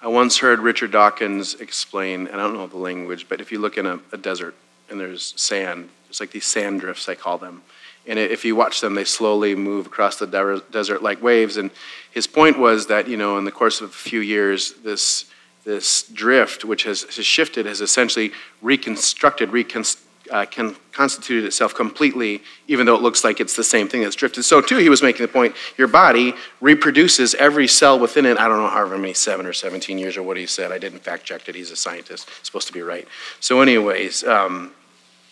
I 0.01 0.07
once 0.07 0.37
heard 0.37 0.59
Richard 0.59 0.91
Dawkins 0.91 1.55
explain, 1.55 2.27
and 2.27 2.39
I 2.39 2.43
don't 2.43 2.53
know 2.53 2.67
the 2.67 2.77
language, 2.77 3.27
but 3.27 3.41
if 3.41 3.51
you 3.51 3.59
look 3.59 3.77
in 3.77 3.85
a, 3.87 3.99
a 4.11 4.17
desert 4.17 4.53
and 4.89 4.99
there's 4.99 5.33
sand, 5.35 5.89
it's 6.13 6.19
like 6.19 6.29
these 6.29 6.45
sand 6.45 6.79
drifts, 6.79 7.09
I 7.09 7.15
call 7.15 7.39
them. 7.39 7.63
And 8.05 8.19
if 8.19 8.45
you 8.45 8.55
watch 8.55 8.81
them, 8.81 8.93
they 8.93 9.03
slowly 9.03 9.55
move 9.55 9.87
across 9.87 10.17
the 10.17 10.27
desert 10.69 11.01
like 11.01 11.23
waves. 11.23 11.57
And 11.57 11.71
his 12.11 12.27
point 12.27 12.59
was 12.59 12.85
that, 12.85 13.07
you 13.07 13.17
know, 13.17 13.39
in 13.39 13.45
the 13.45 13.51
course 13.51 13.81
of 13.81 13.89
a 13.89 13.93
few 13.93 14.19
years, 14.19 14.73
this 14.83 15.25
this 15.63 16.03
drift, 16.03 16.65
which 16.65 16.83
has, 16.83 17.01
has 17.15 17.25
shifted, 17.25 17.65
has 17.65 17.81
essentially 17.81 18.31
reconstructed, 18.61 19.49
reconstructed 19.49 20.07
uh, 20.31 20.45
can 20.45 20.75
constitute 20.91 21.43
itself 21.43 21.75
completely, 21.75 22.41
even 22.67 22.85
though 22.85 22.95
it 22.95 23.01
looks 23.01 23.23
like 23.23 23.39
it's 23.39 23.55
the 23.55 23.63
same 23.63 23.87
thing 23.87 24.01
that's 24.01 24.15
drifted. 24.15 24.43
So, 24.43 24.61
too, 24.61 24.77
he 24.77 24.89
was 24.89 25.01
making 25.01 25.25
the 25.25 25.31
point 25.31 25.55
your 25.77 25.87
body 25.87 26.33
reproduces 26.61 27.35
every 27.35 27.67
cell 27.67 27.99
within 27.99 28.25
it. 28.25 28.37
I 28.37 28.47
don't 28.47 28.59
know 28.59 28.69
however 28.69 28.97
many, 28.97 29.13
seven 29.13 29.45
or 29.45 29.53
17 29.53 29.97
years 29.97 30.17
or 30.17 30.23
what 30.23 30.37
he 30.37 30.45
said. 30.45 30.71
I 30.71 30.77
didn't 30.77 30.99
fact 30.99 31.25
check 31.25 31.47
it. 31.49 31.55
He's 31.55 31.71
a 31.71 31.75
scientist, 31.75 32.29
supposed 32.43 32.67
to 32.67 32.73
be 32.73 32.81
right. 32.81 33.07
So, 33.39 33.61
anyways, 33.61 34.23
um, 34.23 34.71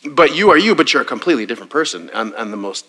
but 0.10 0.36
you 0.36 0.50
are 0.50 0.58
you, 0.58 0.76
but 0.76 0.94
you're 0.94 1.02
a 1.02 1.06
completely 1.06 1.46
different 1.46 1.72
person 1.72 2.10
on, 2.12 2.34
on 2.36 2.52
the 2.52 2.58
most 2.58 2.86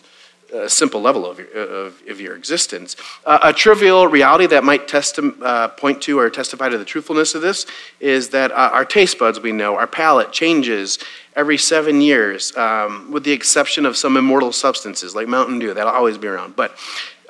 a 0.53 0.68
simple 0.68 1.01
level 1.01 1.25
of 1.25 1.38
your, 1.38 1.48
of, 1.48 2.03
of 2.09 2.20
your 2.20 2.37
existence. 2.37 2.94
Uh, 3.25 3.38
a 3.42 3.53
trivial 3.53 4.07
reality 4.07 4.46
that 4.46 4.62
might 4.62 4.87
testi- 4.87 5.40
uh, 5.42 5.68
point 5.68 6.03
to 6.03 6.18
or 6.18 6.29
testify 6.29 6.68
to 6.68 6.77
the 6.77 6.85
truthfulness 6.85 7.35
of 7.35 7.42
this 7.42 7.66
is 8.01 8.29
that 8.31 8.53
uh, 8.53 8.70
our 8.72 8.85
taste 8.85 9.18
buds, 9.18 9.40
we 9.40 9.53
know, 9.53 9.77
our 9.77 9.87
palate 9.87 10.33
changes 10.33 10.98
every 11.35 11.57
seven 11.57 12.01
years, 12.01 12.55
um, 12.57 13.11
with 13.11 13.25
the 13.25 13.33
exception 13.33 13.87
of 13.87 13.96
some 13.96 14.16
immortal 14.16 14.53
substances 14.53 15.14
like 15.14 15.27
Mountain 15.27 15.59
Dew, 15.59 15.72
that'll 15.72 15.92
always 15.92 16.18
be 16.18 16.29
around. 16.29 16.55
But 16.55 16.77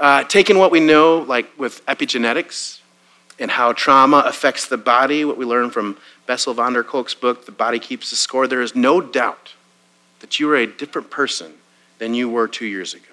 uh, 0.00 0.24
taking 0.24 0.58
what 0.58 0.72
we 0.72 0.80
know, 0.80 1.18
like 1.18 1.46
with 1.56 1.84
epigenetics 1.86 2.80
and 3.38 3.50
how 3.52 3.72
trauma 3.72 4.24
affects 4.26 4.66
the 4.66 4.76
body, 4.76 5.24
what 5.24 5.36
we 5.36 5.44
learn 5.44 5.70
from 5.70 5.96
Bessel 6.26 6.54
van 6.54 6.72
der 6.72 6.82
Kolk's 6.82 7.14
book, 7.14 7.46
The 7.46 7.52
Body 7.52 7.78
Keeps 7.78 8.10
the 8.10 8.16
Score, 8.16 8.48
there 8.48 8.62
is 8.62 8.74
no 8.74 9.00
doubt 9.00 9.54
that 10.22 10.40
you 10.40 10.48
are 10.50 10.56
a 10.56 10.66
different 10.66 11.10
person 11.10 11.52
than 11.98 12.14
you 12.14 12.30
were 12.30 12.48
two 12.48 12.64
years 12.64 12.94
ago. 12.94 13.04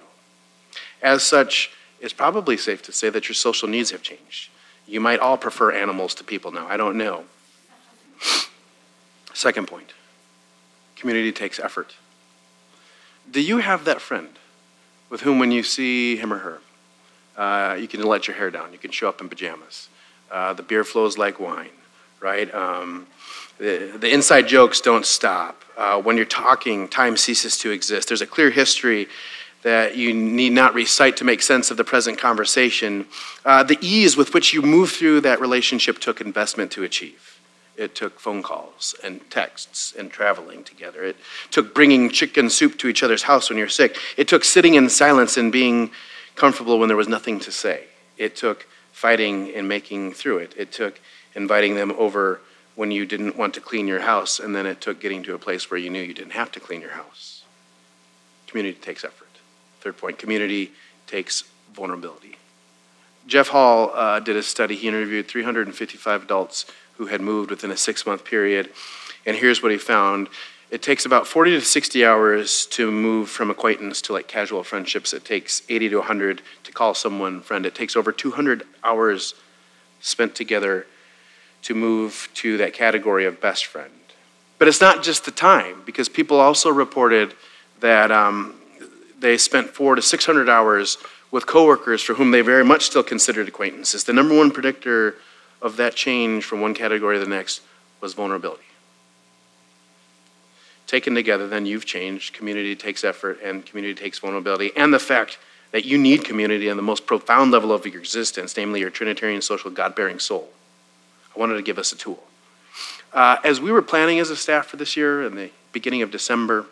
As 1.02 1.24
such, 1.24 1.72
it's 2.00 2.14
probably 2.14 2.56
safe 2.56 2.82
to 2.84 2.94
say 2.94 3.10
that 3.10 3.28
your 3.28 3.36
social 3.36 3.68
needs 3.68 3.92
have 3.92 4.02
changed. 4.02 4.50
You 4.88 5.02
might 5.02 5.20
all 5.20 5.38
prefer 5.38 5.72
animals 5.72 6.16
to 6.16 6.24
people 6.24 6.52
now. 6.52 6.66
I 6.68 6.78
don't 6.78 6.98
know. 6.98 7.26
Second 9.34 9.68
point 9.68 9.94
community 10.96 11.32
takes 11.32 11.60
effort. 11.60 11.96
Do 13.32 13.42
you 13.42 13.60
have 13.60 13.86
that 13.86 14.02
friend 14.02 14.30
with 15.10 15.22
whom, 15.22 15.40
when 15.40 15.52
you 15.52 15.64
see 15.64 16.18
him 16.18 16.34
or 16.34 16.40
her, 16.40 16.60
uh, 17.38 17.76
you 17.76 17.88
can 17.88 18.04
let 18.04 18.28
your 18.28 18.36
hair 18.36 18.52
down, 18.52 18.74
you 18.74 18.78
can 18.78 18.92
show 18.92 19.08
up 19.08 19.22
in 19.22 19.30
pajamas? 19.30 19.88
Uh, 20.30 20.52
the 20.54 20.62
beer 20.62 20.84
flows 20.84 21.18
like 21.18 21.40
wine, 21.40 21.70
right? 22.20 22.54
Um, 22.54 23.08
the, 23.58 23.98
the, 24.00 24.14
inside 24.14 24.48
jokes 24.48 24.82
don't 24.82 25.06
stop. 25.06 25.64
Uh, 25.78 26.02
when 26.02 26.18
you're 26.18 26.26
talking, 26.26 26.88
time 26.88 27.18
ceases 27.18 27.58
to 27.60 27.72
exist. 27.72 28.10
There's 28.10 28.22
a 28.22 28.28
clear 28.28 28.50
history 28.50 29.08
that 29.62 29.98
you 29.98 30.14
need 30.14 30.54
not 30.54 30.74
recite 30.74 31.18
to 31.18 31.26
make 31.26 31.42
sense 31.42 31.70
of 31.70 31.78
the 31.78 31.84
present 31.84 32.18
conversation. 32.18 33.06
Uh, 33.44 33.64
the 33.64 33.78
ease 33.82 34.16
with 34.16 34.34
which 34.34 34.54
you 34.54 34.62
move 34.62 34.92
through 34.92 35.22
that 35.22 35.42
relationship 35.42 36.00
took 36.00 36.22
investment 36.22 36.72
to 36.72 36.84
achieve. 36.84 37.40
It 37.76 37.96
took 37.96 38.20
phone 38.20 38.44
calls 38.44 38.94
and 39.04 39.22
texts 39.32 39.94
and 39.98 40.12
traveling 40.12 40.64
together. 40.64 41.04
It 41.04 41.18
took 41.50 41.74
bringing 41.74 42.10
chicken 42.10 42.50
soup 42.50 42.78
to 42.80 42.88
each 42.88 43.04
other's 43.04 43.24
house 43.24 43.50
when 43.50 43.58
you're 43.58 43.70
sick. 43.70 43.98
It 44.18 44.28
took 44.28 44.44
sitting 44.44 44.76
in 44.76 44.90
silence 44.90 45.38
and 45.38 45.52
being 45.52 45.92
comfortable 46.36 46.78
when 46.78 46.90
there 46.90 46.98
was 46.98 47.08
nothing 47.08 47.40
to 47.42 47.52
say. 47.52 47.86
It 48.18 48.36
took 48.36 48.68
fighting 48.92 49.54
and 49.56 49.68
making 49.68 50.14
through 50.14 50.40
it. 50.40 50.54
It 50.58 50.74
took 50.74 51.00
inviting 51.36 51.76
them 51.76 51.92
over 51.98 52.42
when 52.76 52.92
you 52.92 53.06
didn't 53.06 53.36
want 53.36 53.54
to 53.54 53.62
clean 53.62 53.88
your 53.88 54.00
house, 54.00 54.40
and 54.40 54.56
then 54.56 54.66
it 54.66 54.80
took 54.80 55.02
getting 55.02 55.22
to 55.24 55.34
a 55.34 55.38
place 55.38 55.70
where 55.70 55.78
you 55.78 55.90
knew 55.90 56.02
you 56.02 56.14
didn't 56.14 56.32
have 56.32 56.52
to 56.52 56.60
clean 56.60 56.82
your 56.82 56.92
house. 56.92 57.44
Community 58.48 58.78
takes 58.80 59.04
effort. 59.04 59.28
Third 59.82 59.98
point 59.98 60.18
community 60.18 60.72
takes 61.06 61.44
vulnerability. 61.74 62.38
Jeff 63.28 63.50
Hall 63.50 63.92
uh, 63.94 64.20
did 64.20 64.36
a 64.36 64.44
study. 64.44 64.76
He 64.76 64.88
interviewed 64.88 65.28
355 65.28 66.24
adults 66.24 66.66
who 66.98 67.08
had 67.08 67.22
moved 67.22 67.50
within 67.50 67.70
a 67.70 67.78
six 67.78 68.06
month 68.06 68.26
period. 68.26 68.72
And 69.26 69.36
here's 69.36 69.62
what 69.62 69.72
he 69.72 69.78
found 69.78 70.30
it 70.72 70.84
takes 70.84 71.06
about 71.06 71.26
40 71.26 71.52
to 71.52 71.62
60 71.62 72.06
hours 72.06 72.68
to 72.68 72.92
move 72.92 73.30
from 73.30 73.50
acquaintance 73.50 74.02
to 74.04 74.14
like 74.14 74.28
casual 74.28 74.64
friendships. 74.64 75.14
It 75.14 75.26
takes 75.26 75.64
80 75.68 75.90
to 75.90 75.98
100 75.98 76.42
to 76.64 76.72
call 76.72 76.94
someone 76.94 77.42
friend. 77.42 77.66
It 77.66 77.74
takes 77.74 77.96
over 77.96 78.12
200 78.12 78.64
hours 78.84 79.34
spent 80.00 80.36
together 80.36 80.86
to 81.64 81.76
move 81.76 82.30
to 82.36 82.58
that 82.58 82.74
category 82.74 83.26
of 83.26 83.42
best 83.42 83.66
friend. 83.66 83.92
But 84.58 84.68
it's 84.68 84.82
not 84.82 85.04
just 85.04 85.26
the 85.26 85.32
time, 85.32 85.82
because 85.86 86.10
people 86.10 86.40
also 86.40 86.70
reported 86.70 87.34
that 87.80 88.12
um, 88.12 88.56
they 89.20 89.38
spent 89.38 89.70
four 89.70 89.96
to 89.96 90.02
600 90.02 90.50
hours 90.50 90.98
with 91.32 91.46
coworkers 91.46 92.02
for 92.02 92.16
whom 92.16 92.32
they 92.32 92.42
very 92.42 92.66
much 92.66 92.84
still 92.84 93.04
considered 93.04 93.48
acquaintances. 93.48 94.04
The 94.04 94.14
number 94.14 94.36
one 94.36 94.52
predictor 94.52 95.16
of 95.62 95.78
that 95.78 95.96
change 95.96 96.44
from 96.44 96.62
one 96.62 96.74
category 96.74 97.18
to 97.18 97.24
the 97.24 97.30
next 97.30 97.62
was 98.02 98.14
vulnerability. 98.14 98.64
Taken 100.88 101.14
together, 101.14 101.48
then 101.48 101.66
you've 101.66 101.86
changed. 101.86 102.34
Community 102.34 102.76
takes 102.76 103.04
effort, 103.04 103.40
and 103.44 103.66
community 103.66 103.94
takes 103.94 104.20
vulnerability, 104.20 104.72
and 104.76 104.94
the 104.94 105.00
fact 105.00 105.38
that 105.72 105.86
you 105.86 105.98
need 105.98 106.26
community 106.26 106.70
on 106.70 106.78
the 106.78 106.84
most 106.84 107.06
profound 107.06 107.52
level 107.52 107.72
of 107.72 107.86
your 107.86 108.00
existence, 108.00 108.58
namely 108.58 108.80
your 108.80 108.90
Trinitarian 108.90 109.42
social 109.42 109.70
God 109.70 109.94
bearing 109.94 110.20
soul. 110.20 110.50
Wanted 111.40 111.56
to 111.56 111.62
give 111.62 111.80
us 111.80 111.94
a 111.94 111.96
tool. 111.96 112.22
Uh, 113.14 113.38
as 113.46 113.62
we 113.62 113.72
were 113.72 113.82
planning 113.82 114.20
as 114.20 114.30
a 114.30 114.36
staff 114.36 114.66
for 114.66 114.76
this 114.76 114.98
year 114.98 115.24
in 115.24 115.36
the 115.36 115.50
beginning 115.72 116.02
of 116.02 116.12
December, 116.12 116.66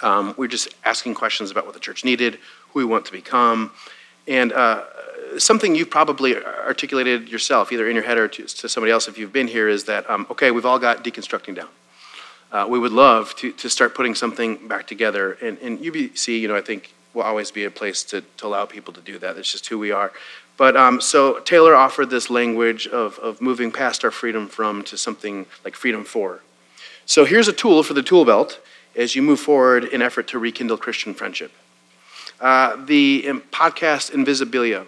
um, 0.00 0.28
we 0.38 0.44
were 0.44 0.48
just 0.48 0.68
asking 0.86 1.12
questions 1.12 1.50
about 1.50 1.66
what 1.66 1.74
the 1.74 1.80
church 1.80 2.02
needed, 2.02 2.38
who 2.70 2.78
we 2.78 2.86
want 2.86 3.04
to 3.04 3.12
become, 3.12 3.72
and 4.26 4.54
uh, 4.54 4.84
something 5.36 5.74
you've 5.74 5.90
probably 5.90 6.34
articulated 6.34 7.28
yourself, 7.28 7.72
either 7.72 7.86
in 7.86 7.94
your 7.94 8.06
head 8.06 8.16
or 8.16 8.26
to, 8.26 8.44
to 8.44 8.70
somebody 8.70 8.90
else 8.90 9.06
if 9.06 9.18
you've 9.18 9.34
been 9.34 9.48
here, 9.48 9.68
is 9.68 9.84
that, 9.84 10.08
um, 10.08 10.26
okay, 10.30 10.50
we've 10.50 10.64
all 10.64 10.78
got 10.78 11.04
deconstructing 11.04 11.54
down. 11.54 11.68
Uh, 12.50 12.66
we 12.66 12.78
would 12.78 12.92
love 12.92 13.36
to, 13.36 13.52
to 13.52 13.68
start 13.68 13.94
putting 13.94 14.14
something 14.14 14.66
back 14.66 14.86
together. 14.86 15.36
And, 15.42 15.58
and 15.58 15.78
UBC, 15.78 16.40
you 16.40 16.48
know, 16.48 16.56
I 16.56 16.62
think 16.62 16.94
will 17.12 17.22
always 17.22 17.50
be 17.50 17.64
a 17.64 17.70
place 17.70 18.02
to, 18.04 18.22
to 18.38 18.46
allow 18.46 18.64
people 18.64 18.94
to 18.94 19.02
do 19.02 19.18
that. 19.18 19.36
It's 19.36 19.52
just 19.52 19.66
who 19.66 19.78
we 19.78 19.92
are. 19.92 20.10
But 20.56 20.76
um, 20.76 21.00
so 21.00 21.40
Taylor 21.40 21.74
offered 21.74 22.10
this 22.10 22.30
language 22.30 22.86
of, 22.86 23.18
of 23.18 23.40
moving 23.40 23.72
past 23.72 24.04
our 24.04 24.10
freedom 24.10 24.46
from 24.48 24.82
to 24.84 24.96
something 24.96 25.46
like 25.64 25.74
freedom 25.74 26.04
for. 26.04 26.40
So 27.06 27.24
here's 27.24 27.48
a 27.48 27.52
tool 27.52 27.82
for 27.82 27.94
the 27.94 28.02
tool 28.02 28.24
belt 28.24 28.60
as 28.96 29.16
you 29.16 29.22
move 29.22 29.40
forward 29.40 29.84
in 29.84 30.00
effort 30.00 30.28
to 30.28 30.38
rekindle 30.38 30.78
Christian 30.78 31.12
friendship. 31.12 31.52
Uh, 32.40 32.76
the 32.84 33.26
um, 33.28 33.42
podcast 33.50 34.12
Invisibilia 34.12 34.86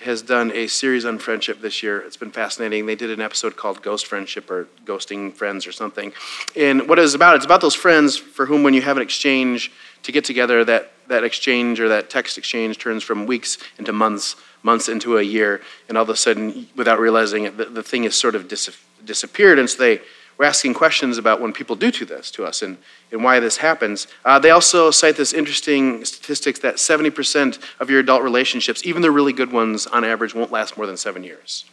has 0.00 0.22
done 0.22 0.50
a 0.52 0.66
series 0.66 1.04
on 1.04 1.18
friendship 1.18 1.60
this 1.60 1.82
year. 1.82 2.00
It's 2.00 2.16
been 2.16 2.30
fascinating. 2.30 2.86
They 2.86 2.94
did 2.94 3.10
an 3.10 3.20
episode 3.20 3.56
called 3.56 3.82
Ghost 3.82 4.06
Friendship 4.06 4.50
or 4.50 4.66
Ghosting 4.86 5.32
Friends 5.34 5.66
or 5.66 5.72
something. 5.72 6.12
And 6.56 6.88
what 6.88 6.98
it's 6.98 7.14
about, 7.14 7.36
it's 7.36 7.44
about 7.44 7.60
those 7.60 7.74
friends 7.74 8.16
for 8.16 8.46
whom 8.46 8.62
when 8.62 8.72
you 8.72 8.80
have 8.80 8.96
an 8.96 9.02
exchange 9.02 9.70
to 10.02 10.12
get 10.12 10.24
together, 10.24 10.64
that, 10.64 10.92
that 11.08 11.22
exchange 11.22 11.80
or 11.80 11.88
that 11.90 12.08
text 12.08 12.38
exchange 12.38 12.78
turns 12.78 13.02
from 13.02 13.26
weeks 13.26 13.58
into 13.78 13.92
months, 13.92 14.36
months 14.62 14.88
into 14.88 15.18
a 15.18 15.22
year, 15.22 15.60
and 15.88 15.96
all 15.96 16.02
of 16.02 16.10
a 16.10 16.16
sudden, 16.16 16.68
without 16.76 16.98
realizing 16.98 17.44
it, 17.44 17.56
the, 17.56 17.66
the 17.66 17.82
thing 17.82 18.02
has 18.04 18.14
sort 18.14 18.34
of 18.34 18.48
dis- 18.48 18.76
disappeared. 19.04 19.58
And 19.58 19.68
so 19.68 19.78
they 19.78 20.00
we're 20.40 20.46
asking 20.46 20.72
questions 20.72 21.18
about 21.18 21.38
when 21.38 21.52
people 21.52 21.76
do 21.76 21.90
to 21.90 22.06
this 22.06 22.30
to 22.30 22.46
us 22.46 22.62
and, 22.62 22.78
and 23.12 23.22
why 23.22 23.40
this 23.40 23.58
happens. 23.58 24.06
Uh, 24.24 24.38
they 24.38 24.48
also 24.48 24.90
cite 24.90 25.18
this 25.18 25.34
interesting 25.34 26.02
statistics 26.06 26.58
that 26.60 26.76
70% 26.76 27.58
of 27.78 27.90
your 27.90 28.00
adult 28.00 28.22
relationships, 28.22 28.80
even 28.86 29.02
the 29.02 29.10
really 29.10 29.34
good 29.34 29.52
ones, 29.52 29.86
on 29.86 30.02
average, 30.02 30.34
won't 30.34 30.50
last 30.50 30.78
more 30.78 30.86
than 30.86 30.96
seven 30.96 31.24
years. 31.24 31.66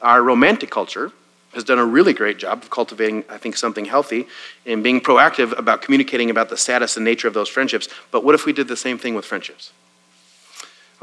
Our 0.00 0.22
romantic 0.22 0.70
culture 0.70 1.10
has 1.54 1.64
done 1.64 1.80
a 1.80 1.84
really 1.84 2.12
great 2.12 2.38
job 2.38 2.62
of 2.62 2.70
cultivating, 2.70 3.24
I 3.28 3.36
think, 3.36 3.56
something 3.56 3.84
healthy 3.84 4.28
and 4.64 4.84
being 4.84 5.00
proactive 5.00 5.58
about 5.58 5.82
communicating 5.82 6.30
about 6.30 6.50
the 6.50 6.56
status 6.56 6.96
and 6.96 7.04
nature 7.04 7.26
of 7.26 7.34
those 7.34 7.48
friendships. 7.48 7.88
But 8.12 8.22
what 8.22 8.36
if 8.36 8.46
we 8.46 8.52
did 8.52 8.68
the 8.68 8.76
same 8.76 8.96
thing 8.96 9.16
with 9.16 9.24
friendships? 9.24 9.72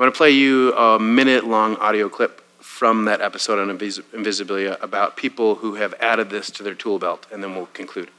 I'm 0.01 0.05
going 0.05 0.13
to 0.13 0.17
play 0.17 0.31
you 0.31 0.75
a 0.75 0.97
minute 0.97 1.45
long 1.45 1.75
audio 1.75 2.09
clip 2.09 2.41
from 2.59 3.05
that 3.05 3.21
episode 3.21 3.59
on 3.59 3.77
Invis- 3.77 4.01
Invisibilia 4.13 4.81
about 4.81 5.15
people 5.15 5.53
who 5.53 5.75
have 5.75 5.93
added 5.99 6.31
this 6.31 6.49
to 6.49 6.63
their 6.63 6.73
tool 6.73 6.97
belt, 6.97 7.27
and 7.31 7.43
then 7.43 7.53
we'll 7.53 7.67
conclude. 7.67 8.09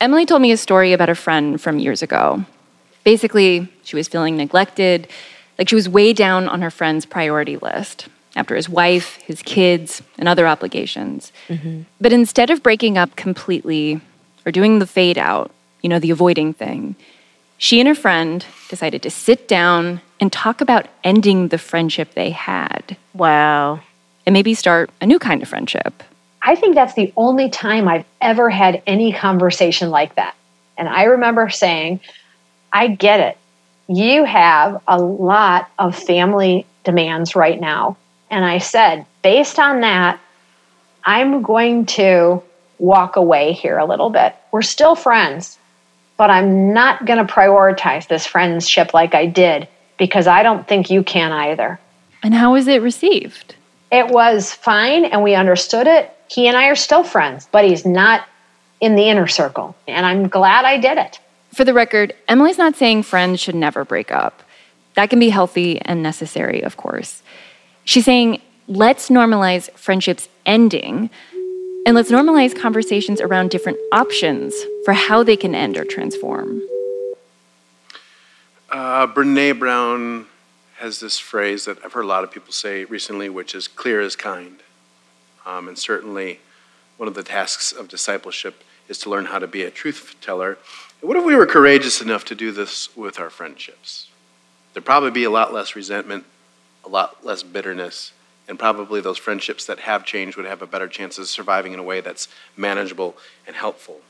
Emily 0.00 0.24
told 0.24 0.40
me 0.40 0.52
a 0.52 0.56
story 0.56 0.92
about 0.92 1.08
a 1.08 1.16
friend 1.16 1.60
from 1.60 1.80
years 1.80 2.00
ago. 2.00 2.44
Basically, 3.02 3.66
she 3.82 3.96
was 3.96 4.06
feeling 4.06 4.36
neglected, 4.36 5.08
like 5.58 5.68
she 5.68 5.74
was 5.74 5.88
way 5.88 6.12
down 6.12 6.48
on 6.48 6.62
her 6.62 6.70
friend's 6.70 7.04
priority 7.04 7.56
list 7.56 8.06
after 8.36 8.54
his 8.54 8.68
wife, 8.68 9.16
his 9.16 9.42
kids, 9.42 10.00
and 10.16 10.28
other 10.28 10.46
obligations. 10.46 11.32
Mm-hmm. 11.48 11.82
But 12.00 12.12
instead 12.12 12.50
of 12.50 12.62
breaking 12.62 12.98
up 12.98 13.16
completely 13.16 14.00
or 14.46 14.52
doing 14.52 14.78
the 14.78 14.86
fade 14.86 15.18
out, 15.18 15.50
you 15.82 15.88
know, 15.88 15.98
the 15.98 16.12
avoiding 16.12 16.54
thing, 16.54 16.94
she 17.64 17.80
and 17.80 17.88
her 17.88 17.94
friend 17.94 18.44
decided 18.68 19.00
to 19.00 19.08
sit 19.08 19.48
down 19.48 20.02
and 20.20 20.30
talk 20.30 20.60
about 20.60 20.86
ending 21.02 21.48
the 21.48 21.56
friendship 21.56 22.12
they 22.12 22.28
had. 22.28 22.94
Wow. 23.14 23.80
And 24.26 24.34
maybe 24.34 24.52
start 24.52 24.90
a 25.00 25.06
new 25.06 25.18
kind 25.18 25.40
of 25.40 25.48
friendship. 25.48 26.02
I 26.42 26.56
think 26.56 26.74
that's 26.74 26.92
the 26.92 27.10
only 27.16 27.48
time 27.48 27.88
I've 27.88 28.04
ever 28.20 28.50
had 28.50 28.82
any 28.86 29.14
conversation 29.14 29.88
like 29.88 30.16
that. 30.16 30.34
And 30.76 30.90
I 30.90 31.04
remember 31.04 31.48
saying, 31.48 32.00
I 32.70 32.88
get 32.88 33.20
it. 33.20 33.38
You 33.88 34.24
have 34.24 34.82
a 34.86 35.00
lot 35.00 35.70
of 35.78 35.96
family 35.96 36.66
demands 36.84 37.34
right 37.34 37.58
now. 37.58 37.96
And 38.30 38.44
I 38.44 38.58
said, 38.58 39.06
based 39.22 39.58
on 39.58 39.80
that, 39.80 40.20
I'm 41.02 41.40
going 41.40 41.86
to 41.86 42.42
walk 42.78 43.16
away 43.16 43.52
here 43.52 43.78
a 43.78 43.86
little 43.86 44.10
bit. 44.10 44.36
We're 44.52 44.60
still 44.60 44.94
friends, 44.94 45.58
but 46.16 46.30
I'm 46.30 46.72
not 46.72 47.06
going 47.06 47.24
to 47.24 47.32
prioritize 47.32 48.08
this 48.08 48.26
friendship 48.26 48.94
like 48.94 49.14
I 49.14 49.26
did 49.26 49.68
because 49.98 50.26
I 50.26 50.42
don't 50.42 50.66
think 50.66 50.90
you 50.90 51.02
can 51.02 51.32
either. 51.32 51.78
And 52.22 52.34
how 52.34 52.52
was 52.52 52.68
it 52.68 52.82
received? 52.82 53.54
It 53.90 54.08
was 54.08 54.52
fine 54.52 55.04
and 55.04 55.22
we 55.22 55.34
understood 55.34 55.86
it. 55.86 56.10
He 56.28 56.48
and 56.48 56.56
I 56.56 56.68
are 56.68 56.76
still 56.76 57.04
friends, 57.04 57.48
but 57.52 57.64
he's 57.64 57.84
not 57.84 58.26
in 58.80 58.96
the 58.96 59.08
inner 59.08 59.26
circle. 59.26 59.76
And 59.86 60.04
I'm 60.04 60.28
glad 60.28 60.64
I 60.64 60.78
did 60.78 60.98
it. 60.98 61.20
For 61.52 61.64
the 61.64 61.74
record, 61.74 62.14
Emily's 62.26 62.58
not 62.58 62.74
saying 62.74 63.04
friends 63.04 63.40
should 63.40 63.54
never 63.54 63.84
break 63.84 64.10
up. 64.10 64.42
That 64.94 65.10
can 65.10 65.18
be 65.18 65.28
healthy 65.28 65.80
and 65.80 66.02
necessary, 66.02 66.62
of 66.62 66.76
course. 66.76 67.22
She's 67.84 68.04
saying, 68.04 68.40
let's 68.66 69.08
normalize 69.08 69.70
friendships 69.72 70.28
ending 70.46 71.10
and 71.86 71.94
let's 71.94 72.10
normalize 72.10 72.58
conversations 72.58 73.20
around 73.20 73.50
different 73.50 73.78
options 73.92 74.54
for 74.84 74.94
how 74.94 75.22
they 75.22 75.36
can 75.36 75.54
end 75.54 75.76
or 75.76 75.84
transform. 75.84 76.62
Uh, 78.70 79.06
Brene 79.06 79.58
Brown 79.58 80.26
has 80.76 81.00
this 81.00 81.18
phrase 81.18 81.66
that 81.66 81.78
I've 81.84 81.92
heard 81.92 82.04
a 82.04 82.08
lot 82.08 82.24
of 82.24 82.30
people 82.30 82.52
say 82.52 82.84
recently, 82.84 83.28
which 83.28 83.54
is 83.54 83.68
clear 83.68 84.00
as 84.00 84.16
kind. 84.16 84.60
Um, 85.46 85.68
and 85.68 85.78
certainly, 85.78 86.40
one 86.96 87.08
of 87.08 87.14
the 87.14 87.22
tasks 87.22 87.72
of 87.72 87.88
discipleship 87.88 88.62
is 88.88 88.98
to 88.98 89.10
learn 89.10 89.26
how 89.26 89.38
to 89.38 89.46
be 89.46 89.62
a 89.62 89.70
truth 89.70 90.16
teller. 90.20 90.58
What 91.00 91.16
if 91.16 91.24
we 91.24 91.36
were 91.36 91.46
courageous 91.46 92.00
enough 92.00 92.24
to 92.26 92.34
do 92.34 92.50
this 92.50 92.94
with 92.96 93.18
our 93.18 93.30
friendships? 93.30 94.08
There'd 94.72 94.84
probably 94.84 95.10
be 95.10 95.24
a 95.24 95.30
lot 95.30 95.52
less 95.52 95.76
resentment, 95.76 96.24
a 96.84 96.88
lot 96.88 97.24
less 97.24 97.42
bitterness, 97.42 98.12
and 98.48 98.58
probably 98.58 99.00
those 99.00 99.18
friendships 99.18 99.64
that 99.66 99.80
have 99.80 100.04
changed 100.04 100.36
would 100.36 100.46
have 100.46 100.62
a 100.62 100.66
better 100.66 100.88
chance 100.88 101.18
of 101.18 101.26
surviving 101.26 101.72
in 101.72 101.78
a 101.78 101.82
way 101.82 102.00
that's 102.00 102.28
manageable 102.56 103.16
and 103.46 103.56
helpful. 103.56 104.00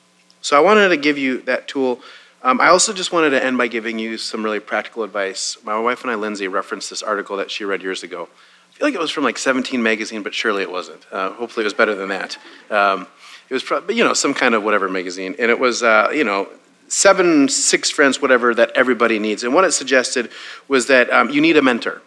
So 0.41 0.57
I 0.57 0.61
wanted 0.61 0.89
to 0.89 0.97
give 0.97 1.17
you 1.17 1.41
that 1.43 1.69
tool. 1.69 2.01
Um, 2.43 2.61
I 2.61 2.69
also 2.69 2.93
just 2.93 3.13
wanted 3.13 3.31
to 3.31 3.43
end 3.43 3.57
by 3.57 3.69
giving 3.69 3.99
you 3.99 4.19
some 4.19 4.45
really 4.45 4.61
practical 4.61 5.03
advice. 5.03 5.57
My 5.65 5.79
wife 5.79 6.03
and 6.03 6.11
I, 6.11 6.17
Lindsay, 6.17 6.49
referenced 6.49 6.91
this 6.91 7.03
article 7.03 7.37
that 7.39 7.51
she 7.51 7.65
read 7.65 7.83
years 7.83 8.03
ago. 8.03 8.29
I 8.71 8.77
feel 8.77 8.89
like 8.89 8.95
it 8.95 9.01
was 9.01 9.11
from 9.11 9.25
like 9.25 9.39
17 9.39 9.83
magazine, 9.83 10.23
but 10.23 10.35
surely 10.35 10.63
it 10.63 10.71
wasn't. 10.71 11.07
Uh, 11.11 11.31
hopefully, 11.31 11.63
it 11.63 11.67
was 11.67 11.75
better 11.75 11.95
than 11.95 12.09
that. 12.09 12.37
Um, 12.71 13.07
it 13.49 13.55
was, 13.55 13.63
probably, 13.63 13.95
you 13.95 14.05
know, 14.05 14.15
some 14.15 14.35
kind 14.35 14.55
of 14.55 14.65
whatever 14.65 14.89
magazine, 14.89 15.37
and 15.39 15.51
it 15.51 15.59
was, 15.59 15.83
uh, 15.83 16.11
you 16.13 16.25
know, 16.25 16.49
seven, 16.89 17.49
six 17.49 17.91
friends, 17.91 18.21
whatever 18.21 18.55
that 18.55 18.71
everybody 18.75 19.19
needs. 19.19 19.45
And 19.45 19.55
what 19.55 19.65
it 19.65 19.73
suggested 19.73 20.31
was 20.67 20.87
that 20.89 21.11
um, 21.11 21.31
you 21.31 21.41
need 21.41 21.57
a 21.57 21.63
mentor 21.63 22.03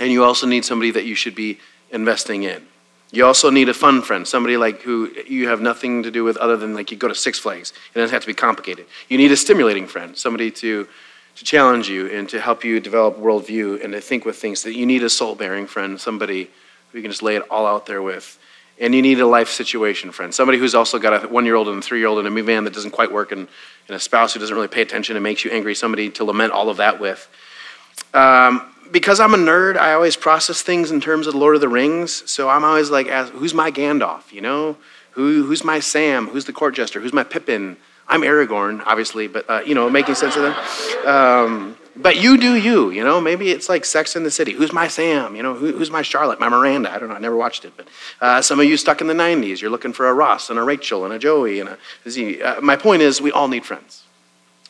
and 0.00 0.10
you 0.10 0.24
also 0.24 0.46
need 0.46 0.64
somebody 0.64 0.90
that 0.90 1.04
you 1.04 1.14
should 1.14 1.34
be 1.34 1.58
investing 1.92 2.42
in. 2.42 2.66
You 3.12 3.26
also 3.26 3.50
need 3.50 3.68
a 3.68 3.74
fun 3.74 4.02
friend, 4.02 4.26
somebody 4.26 4.56
like 4.56 4.82
who 4.82 5.10
you 5.26 5.48
have 5.48 5.60
nothing 5.60 6.04
to 6.04 6.10
do 6.10 6.24
with 6.24 6.36
other 6.36 6.56
than 6.56 6.74
like 6.74 6.90
you 6.90 6.96
go 6.96 7.08
to 7.08 7.14
Six 7.14 7.38
Flags. 7.38 7.72
It 7.94 7.98
doesn't 7.98 8.14
have 8.14 8.22
to 8.22 8.26
be 8.26 8.34
complicated. 8.34 8.86
You 9.08 9.18
need 9.18 9.30
a 9.30 9.36
stimulating 9.36 9.86
friend, 9.86 10.16
somebody 10.16 10.50
to 10.52 10.88
to 11.36 11.44
challenge 11.44 11.88
you 11.88 12.08
and 12.08 12.28
to 12.28 12.40
help 12.40 12.64
you 12.64 12.80
develop 12.80 13.18
worldview 13.18 13.82
and 13.82 13.92
to 13.92 14.00
think 14.00 14.24
with 14.24 14.36
things. 14.36 14.62
That 14.62 14.74
you 14.74 14.84
need 14.84 15.02
a 15.02 15.10
soul 15.10 15.34
bearing 15.34 15.66
friend, 15.66 16.00
somebody 16.00 16.50
who 16.90 16.98
you 16.98 17.02
can 17.02 17.10
just 17.10 17.22
lay 17.22 17.36
it 17.36 17.42
all 17.50 17.66
out 17.66 17.86
there 17.86 18.02
with. 18.02 18.38
And 18.78 18.94
you 18.94 19.02
need 19.02 19.20
a 19.20 19.26
life 19.26 19.48
situation 19.48 20.10
friend, 20.12 20.32
somebody 20.34 20.58
who's 20.58 20.74
also 20.74 20.98
got 20.98 21.24
a 21.24 21.28
one 21.28 21.44
year 21.44 21.56
old 21.56 21.68
and 21.68 21.78
a 21.78 21.82
three 21.82 21.98
year 21.98 22.08
old 22.08 22.24
and 22.24 22.28
a 22.28 22.30
minivan 22.30 22.64
that 22.64 22.72
doesn't 22.72 22.92
quite 22.92 23.12
work, 23.12 23.32
and, 23.32 23.48
and 23.88 23.96
a 23.96 24.00
spouse 24.00 24.34
who 24.34 24.40
doesn't 24.40 24.54
really 24.54 24.68
pay 24.68 24.82
attention 24.82 25.16
and 25.16 25.22
makes 25.22 25.44
you 25.44 25.50
angry, 25.50 25.74
somebody 25.74 26.08
to 26.10 26.24
lament 26.24 26.52
all 26.52 26.70
of 26.70 26.78
that 26.78 27.00
with. 27.00 27.28
Um, 28.14 28.66
because 28.90 29.20
I'm 29.20 29.34
a 29.34 29.38
nerd, 29.38 29.76
I 29.76 29.92
always 29.92 30.16
process 30.16 30.62
things 30.62 30.90
in 30.90 31.00
terms 31.00 31.26
of 31.26 31.34
Lord 31.34 31.54
of 31.54 31.60
the 31.60 31.68
Rings. 31.68 32.28
So 32.30 32.48
I'm 32.48 32.64
always 32.64 32.90
like, 32.90 33.06
who's 33.06 33.54
my 33.54 33.70
Gandalf? 33.70 34.32
You 34.32 34.40
know, 34.40 34.76
who 35.12 35.44
who's 35.44 35.64
my 35.64 35.80
Sam? 35.80 36.28
Who's 36.28 36.44
the 36.44 36.52
court 36.52 36.74
jester? 36.74 37.00
Who's 37.00 37.12
my 37.12 37.24
Pippin? 37.24 37.76
I'm 38.08 38.22
Aragorn, 38.22 38.82
obviously, 38.86 39.28
but 39.28 39.48
uh, 39.48 39.62
you 39.64 39.74
know, 39.74 39.88
making 39.88 40.16
sense 40.16 40.34
of 40.36 40.42
them. 40.42 41.06
Um, 41.06 41.76
but 41.96 42.16
you 42.16 42.36
do 42.38 42.56
you, 42.56 42.90
you 42.90 43.04
know. 43.04 43.20
Maybe 43.20 43.50
it's 43.50 43.68
like 43.68 43.84
Sex 43.84 44.16
in 44.16 44.24
the 44.24 44.30
City. 44.30 44.52
Who's 44.52 44.72
my 44.72 44.88
Sam? 44.88 45.36
You 45.36 45.42
know, 45.42 45.54
who, 45.54 45.72
who's 45.72 45.90
my 45.90 46.02
Charlotte? 46.02 46.40
My 46.40 46.48
Miranda? 46.48 46.90
I 46.90 46.98
don't 46.98 47.08
know. 47.08 47.14
I 47.14 47.20
never 47.20 47.36
watched 47.36 47.64
it, 47.64 47.72
but 47.76 47.86
uh, 48.20 48.42
some 48.42 48.58
of 48.58 48.66
you 48.66 48.76
stuck 48.76 49.00
in 49.00 49.06
the 49.06 49.14
'90s. 49.14 49.60
You're 49.60 49.70
looking 49.70 49.92
for 49.92 50.08
a 50.08 50.14
Ross 50.14 50.50
and 50.50 50.58
a 50.58 50.62
Rachel 50.62 51.04
and 51.04 51.14
a 51.14 51.18
Joey 51.18 51.60
and 51.60 51.68
a 51.68 51.78
Z. 52.08 52.42
Uh, 52.42 52.60
my 52.60 52.76
point 52.76 53.02
is, 53.02 53.20
we 53.20 53.30
all 53.30 53.48
need 53.48 53.64
friends. 53.64 54.04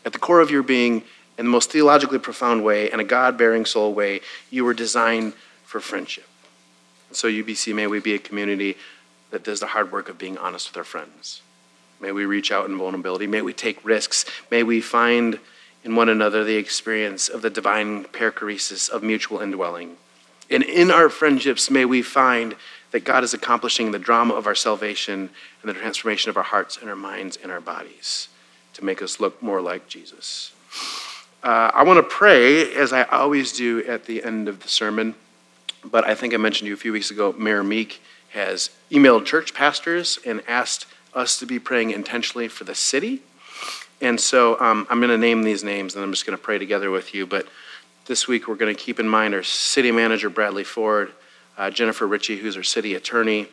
At 0.04 0.12
the 0.12 0.18
core 0.18 0.40
of 0.40 0.50
your 0.50 0.62
being 0.62 1.02
in 1.40 1.46
the 1.46 1.50
most 1.50 1.72
theologically 1.72 2.18
profound 2.18 2.62
way 2.62 2.90
and 2.90 3.00
a 3.00 3.04
God 3.04 3.38
bearing 3.38 3.64
soul 3.64 3.94
way, 3.94 4.20
you 4.50 4.62
were 4.62 4.74
designed 4.74 5.32
for 5.64 5.80
friendship. 5.80 6.26
So, 7.12 7.28
UBC, 7.28 7.74
may 7.74 7.86
we 7.86 7.98
be 7.98 8.12
a 8.12 8.18
community 8.18 8.76
that 9.30 9.42
does 9.42 9.58
the 9.58 9.68
hard 9.68 9.90
work 9.90 10.10
of 10.10 10.18
being 10.18 10.36
honest 10.36 10.68
with 10.68 10.76
our 10.76 10.84
friends. 10.84 11.40
May 11.98 12.12
we 12.12 12.26
reach 12.26 12.52
out 12.52 12.68
in 12.68 12.76
vulnerability. 12.76 13.26
May 13.26 13.40
we 13.40 13.54
take 13.54 13.82
risks. 13.82 14.26
May 14.50 14.62
we 14.62 14.82
find 14.82 15.40
in 15.82 15.96
one 15.96 16.10
another 16.10 16.44
the 16.44 16.56
experience 16.56 17.30
of 17.30 17.40
the 17.40 17.48
divine 17.48 18.04
perichoresis 18.04 18.90
of 18.90 19.02
mutual 19.02 19.40
indwelling. 19.40 19.96
And 20.50 20.62
in 20.62 20.90
our 20.90 21.08
friendships, 21.08 21.70
may 21.70 21.86
we 21.86 22.02
find 22.02 22.54
that 22.90 23.06
God 23.06 23.24
is 23.24 23.32
accomplishing 23.32 23.92
the 23.92 23.98
drama 23.98 24.34
of 24.34 24.46
our 24.46 24.54
salvation 24.54 25.30
and 25.62 25.70
the 25.70 25.72
transformation 25.72 26.28
of 26.28 26.36
our 26.36 26.42
hearts 26.42 26.76
and 26.76 26.90
our 26.90 26.96
minds 26.96 27.38
and 27.42 27.50
our 27.50 27.62
bodies 27.62 28.28
to 28.74 28.84
make 28.84 29.00
us 29.00 29.20
look 29.20 29.42
more 29.42 29.62
like 29.62 29.88
Jesus. 29.88 30.52
Uh, 31.42 31.70
I 31.72 31.84
want 31.84 31.96
to 31.96 32.02
pray, 32.02 32.74
as 32.74 32.92
I 32.92 33.04
always 33.04 33.52
do 33.52 33.82
at 33.86 34.04
the 34.04 34.22
end 34.22 34.46
of 34.46 34.62
the 34.62 34.68
sermon, 34.68 35.14
but 35.82 36.04
I 36.04 36.14
think 36.14 36.34
I 36.34 36.36
mentioned 36.36 36.66
to 36.66 36.68
you 36.68 36.74
a 36.74 36.76
few 36.76 36.92
weeks 36.92 37.10
ago, 37.10 37.32
Mayor 37.32 37.64
Meek 37.64 38.02
has 38.32 38.68
emailed 38.90 39.24
church 39.24 39.54
pastors 39.54 40.18
and 40.26 40.42
asked 40.46 40.84
us 41.14 41.38
to 41.38 41.46
be 41.46 41.58
praying 41.58 41.92
intentionally 41.92 42.46
for 42.46 42.64
the 42.64 42.74
city. 42.74 43.22
And 44.02 44.20
so 44.20 44.60
um, 44.60 44.86
I'm 44.90 45.00
going 45.00 45.10
to 45.10 45.18
name 45.18 45.42
these 45.42 45.64
names 45.64 45.94
and 45.94 46.04
I'm 46.04 46.12
just 46.12 46.26
going 46.26 46.36
to 46.36 46.42
pray 46.42 46.58
together 46.58 46.90
with 46.90 47.14
you. 47.14 47.26
But 47.26 47.46
this 48.04 48.28
week 48.28 48.46
we're 48.46 48.54
going 48.54 48.74
to 48.74 48.80
keep 48.80 49.00
in 49.00 49.08
mind 49.08 49.34
our 49.34 49.42
city 49.42 49.92
manager, 49.92 50.28
Bradley 50.28 50.64
Ford, 50.64 51.12
uh, 51.56 51.70
Jennifer 51.70 52.06
Richie, 52.06 52.36
who's 52.36 52.56
our 52.56 52.62
city 52.62 52.94
attorney, 52.94 53.48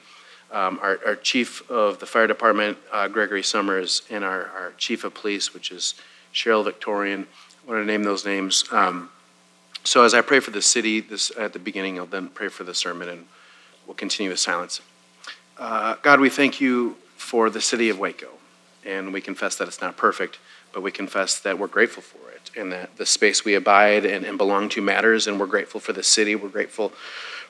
um, 0.51 0.77
our, 0.81 0.99
our, 1.05 1.15
chief 1.15 1.69
of 1.71 1.99
the 1.99 2.05
fire 2.05 2.27
department, 2.27 2.77
uh, 2.91 3.07
Gregory 3.07 3.43
Summers, 3.43 4.01
and 4.09 4.23
our, 4.23 4.45
our 4.47 4.73
chief 4.77 5.03
of 5.03 5.13
police, 5.13 5.53
which 5.53 5.71
is 5.71 5.95
Sheryl 6.33 6.63
Victorian. 6.63 7.27
Want 7.67 7.81
to 7.81 7.85
name 7.85 8.03
those 8.03 8.23
names. 8.23 8.63
Um, 8.71 9.09
so 9.83 10.05
as 10.05 10.13
I 10.13 10.21
pray 10.21 10.39
for 10.39 10.51
the 10.51 10.61
city 10.61 11.01
this 11.01 11.33
at 11.37 11.51
the 11.51 11.59
beginning, 11.59 11.99
I'll 11.99 12.05
then 12.05 12.29
pray 12.29 12.47
for 12.47 12.63
the 12.63 12.73
sermon, 12.73 13.09
and 13.09 13.25
we'll 13.85 13.93
continue 13.93 14.29
with 14.31 14.39
silence. 14.39 14.79
Uh, 15.57 15.95
God, 16.01 16.21
we 16.21 16.29
thank 16.29 16.61
you 16.61 16.95
for 17.17 17.49
the 17.49 17.59
city 17.59 17.89
of 17.89 17.99
Waco, 17.99 18.29
and 18.85 19.11
we 19.11 19.19
confess 19.19 19.57
that 19.57 19.67
it's 19.67 19.81
not 19.81 19.97
perfect, 19.97 20.39
but 20.71 20.81
we 20.81 20.91
confess 20.91 21.39
that 21.41 21.59
we're 21.59 21.67
grateful 21.67 22.01
for 22.01 22.31
it, 22.31 22.51
and 22.55 22.71
that 22.71 22.95
the 22.95 23.05
space 23.05 23.43
we 23.43 23.53
abide 23.53 24.05
and, 24.05 24.25
and 24.25 24.37
belong 24.37 24.69
to 24.69 24.81
matters, 24.81 25.27
and 25.27 25.37
we're 25.37 25.45
grateful 25.45 25.81
for 25.81 25.91
the 25.91 26.03
city. 26.03 26.35
We're 26.35 26.47
grateful 26.47 26.93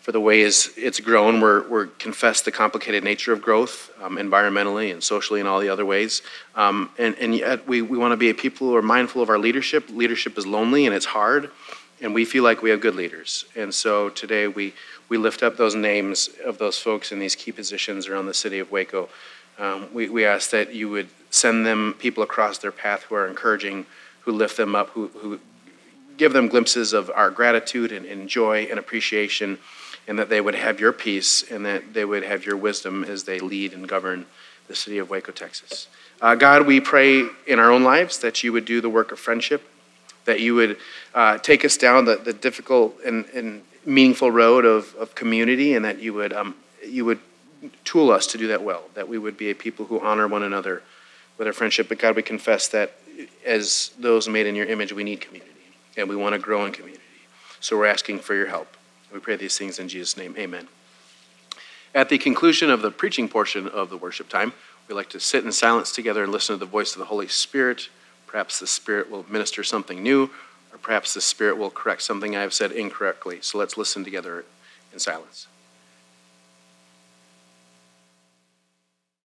for 0.08 0.14
the 0.14 0.22
ways 0.22 0.72
it's 0.78 1.02
grown. 1.02 1.42
We're, 1.42 1.68
we're 1.68 1.88
confess 1.88 2.40
the 2.40 2.50
complicated 2.50 3.04
nature 3.04 3.34
of 3.34 3.42
growth, 3.42 3.92
um, 4.02 4.16
environmentally 4.16 4.94
and 4.94 5.04
socially 5.04 5.42
and 5.42 5.50
all 5.50 5.60
the 5.60 5.68
other 5.68 5.86
ways. 5.86 6.22
Um, 6.56 6.90
and, 6.98 7.14
and 7.20 7.36
yet 7.36 7.68
we, 7.68 7.82
we 7.82 7.98
want 7.98 8.14
to 8.14 8.16
be 8.16 8.30
a 8.30 8.34
people 8.34 8.68
who 8.68 8.76
are 8.78 8.82
mindful 8.82 9.22
of 9.22 9.30
our 9.30 9.38
leadership. 9.38 9.90
Leadership 9.90 10.38
is 10.38 10.48
lonely 10.48 10.86
and 10.86 10.96
it's 10.96 11.08
hard, 11.08 11.52
and 12.00 12.14
we 12.14 12.24
feel 12.24 12.46
like 12.46 12.62
we 12.62 12.70
have 12.70 12.80
good 12.80 12.96
leaders. 12.96 13.44
And 13.54 13.76
so 13.76 14.08
today 14.08 14.48
we, 14.48 14.74
we 15.10 15.18
lift 15.18 15.44
up 15.44 15.58
those 15.58 15.76
names 15.76 16.30
of 16.46 16.58
those 16.58 16.80
folks 16.80 17.12
in 17.12 17.20
these 17.20 17.36
key 17.36 17.52
positions 17.52 18.08
around 18.08 18.28
the 18.28 18.34
city 18.34 18.60
of 18.60 18.72
Waco. 18.72 19.10
Um, 19.60 19.94
we, 19.94 20.08
we 20.08 20.24
ask 20.24 20.52
that 20.52 20.74
you 20.74 20.90
would 20.90 21.10
send 21.32 21.66
them 21.66 21.96
people 22.00 22.24
across 22.24 22.60
their 22.60 22.72
path 22.72 23.04
who 23.04 23.16
are 23.16 23.28
encouraging, 23.28 23.86
who 24.22 24.32
lift 24.32 24.56
them 24.56 24.74
up, 24.74 24.88
who, 24.92 25.08
who 25.08 25.42
give 26.16 26.32
them 26.32 26.48
glimpses 26.48 26.94
of 26.94 27.12
our 27.14 27.30
gratitude 27.30 27.92
and, 27.92 28.06
and 28.06 28.30
joy 28.30 28.70
and 28.70 28.80
appreciation 28.80 29.60
and 30.08 30.18
that 30.18 30.30
they 30.30 30.40
would 30.40 30.56
have 30.56 30.80
your 30.80 30.94
peace 30.94 31.44
and 31.52 31.66
that 31.66 31.94
they 31.94 32.06
would 32.06 32.24
have 32.24 32.46
your 32.46 32.56
wisdom 32.56 33.04
as 33.04 33.26
they 33.26 33.40
lead 33.40 33.74
and 33.74 33.88
govern 33.88 34.26
the 34.68 34.76
city 34.76 34.98
of 34.98 35.10
Waco, 35.10 35.32
Texas. 35.32 35.88
Uh, 36.22 36.36
God, 36.36 36.66
we 36.66 36.80
pray 36.80 37.26
in 37.46 37.60
our 37.60 37.72
own 37.72 37.84
lives 37.84 38.18
that 38.20 38.44
you 38.44 38.52
would 38.54 38.66
do 38.66 38.82
the 38.82 38.90
work 38.90 39.12
of 39.12 39.20
friendship, 39.20 39.70
that 40.26 40.40
you 40.40 40.56
would 40.56 40.78
uh, 41.14 41.38
take 41.38 41.64
us 41.64 41.78
down 41.78 42.06
the, 42.06 42.16
the 42.16 42.34
difficult 42.34 42.98
and, 43.06 43.26
and, 43.34 43.64
meaningful 43.86 44.30
road 44.30 44.66
of, 44.66 44.94
of 44.96 45.16
community, 45.16 45.74
and 45.74 45.86
that 45.86 45.98
you 45.98 46.14
would, 46.14 46.34
um, 46.34 46.54
you 46.86 47.06
would 47.06 47.22
tool 47.86 48.12
us 48.12 48.28
to 48.28 48.38
do 48.38 48.48
that 48.48 48.62
well, 48.62 48.84
that 48.96 49.08
we 49.08 49.18
would 49.18 49.38
be 49.38 49.50
a 49.50 49.56
people 49.56 49.86
who 49.86 49.98
honor 50.02 50.28
one 50.28 50.44
another 50.44 50.84
with 51.38 51.48
our 51.48 51.54
friendship. 51.54 51.88
But 51.88 51.98
God, 51.98 52.14
we 52.14 52.22
confess 52.22 52.68
that 52.68 52.96
as 53.46 53.92
those 53.98 54.28
made 54.28 54.46
in 54.46 54.56
your 54.56 54.66
image, 54.66 54.92
we 54.92 55.06
need 55.06 55.22
community, 55.22 55.54
and 55.96 56.10
we 56.10 56.18
want 56.18 56.34
to 56.34 56.40
grow 56.40 56.66
in 56.66 56.74
community. 56.74 57.02
So 57.62 57.78
we're 57.78 57.86
asking 57.86 58.20
for 58.20 58.36
your 58.36 58.48
help. 58.48 58.77
We 59.14 59.20
pray 59.20 59.36
these 59.36 59.58
things 59.58 59.80
in 59.80 59.88
Jesus' 59.88 60.18
name. 60.18 60.36
Amen. 60.38 60.68
At 61.96 62.10
the 62.10 62.18
conclusion 62.18 62.70
of 62.70 62.82
the 62.82 62.92
preaching 62.92 63.30
portion 63.30 63.68
of 63.68 63.90
the 63.90 63.98
worship 63.98 64.30
time, 64.30 64.54
we 64.88 64.96
like 64.96 65.10
to 65.10 65.20
sit 65.20 65.44
in 65.44 65.52
silence 65.52 65.92
together 65.92 66.24
and 66.24 66.32
listen 66.32 66.56
to 66.56 66.60
the 66.60 66.66
voice 66.66 66.94
of 66.94 67.00
the 67.00 67.06
Holy 67.06 67.28
Spirit. 67.28 67.90
Perhaps 68.26 68.60
the 68.60 68.68
Spirit 68.68 69.10
will 69.10 69.26
minister 69.30 69.64
something 69.64 70.04
new, 70.04 70.30
or 70.72 70.78
perhaps 70.82 71.14
the 71.14 71.22
Spirit 71.22 71.58
will 71.58 71.72
correct 71.72 72.02
something 72.02 72.36
I 72.36 72.42
have 72.42 72.54
said 72.54 72.72
incorrectly. 72.72 73.40
So 73.42 73.58
let's 73.58 73.78
listen 73.78 74.04
together 74.04 74.46
in 74.94 75.00
silence. 75.00 75.48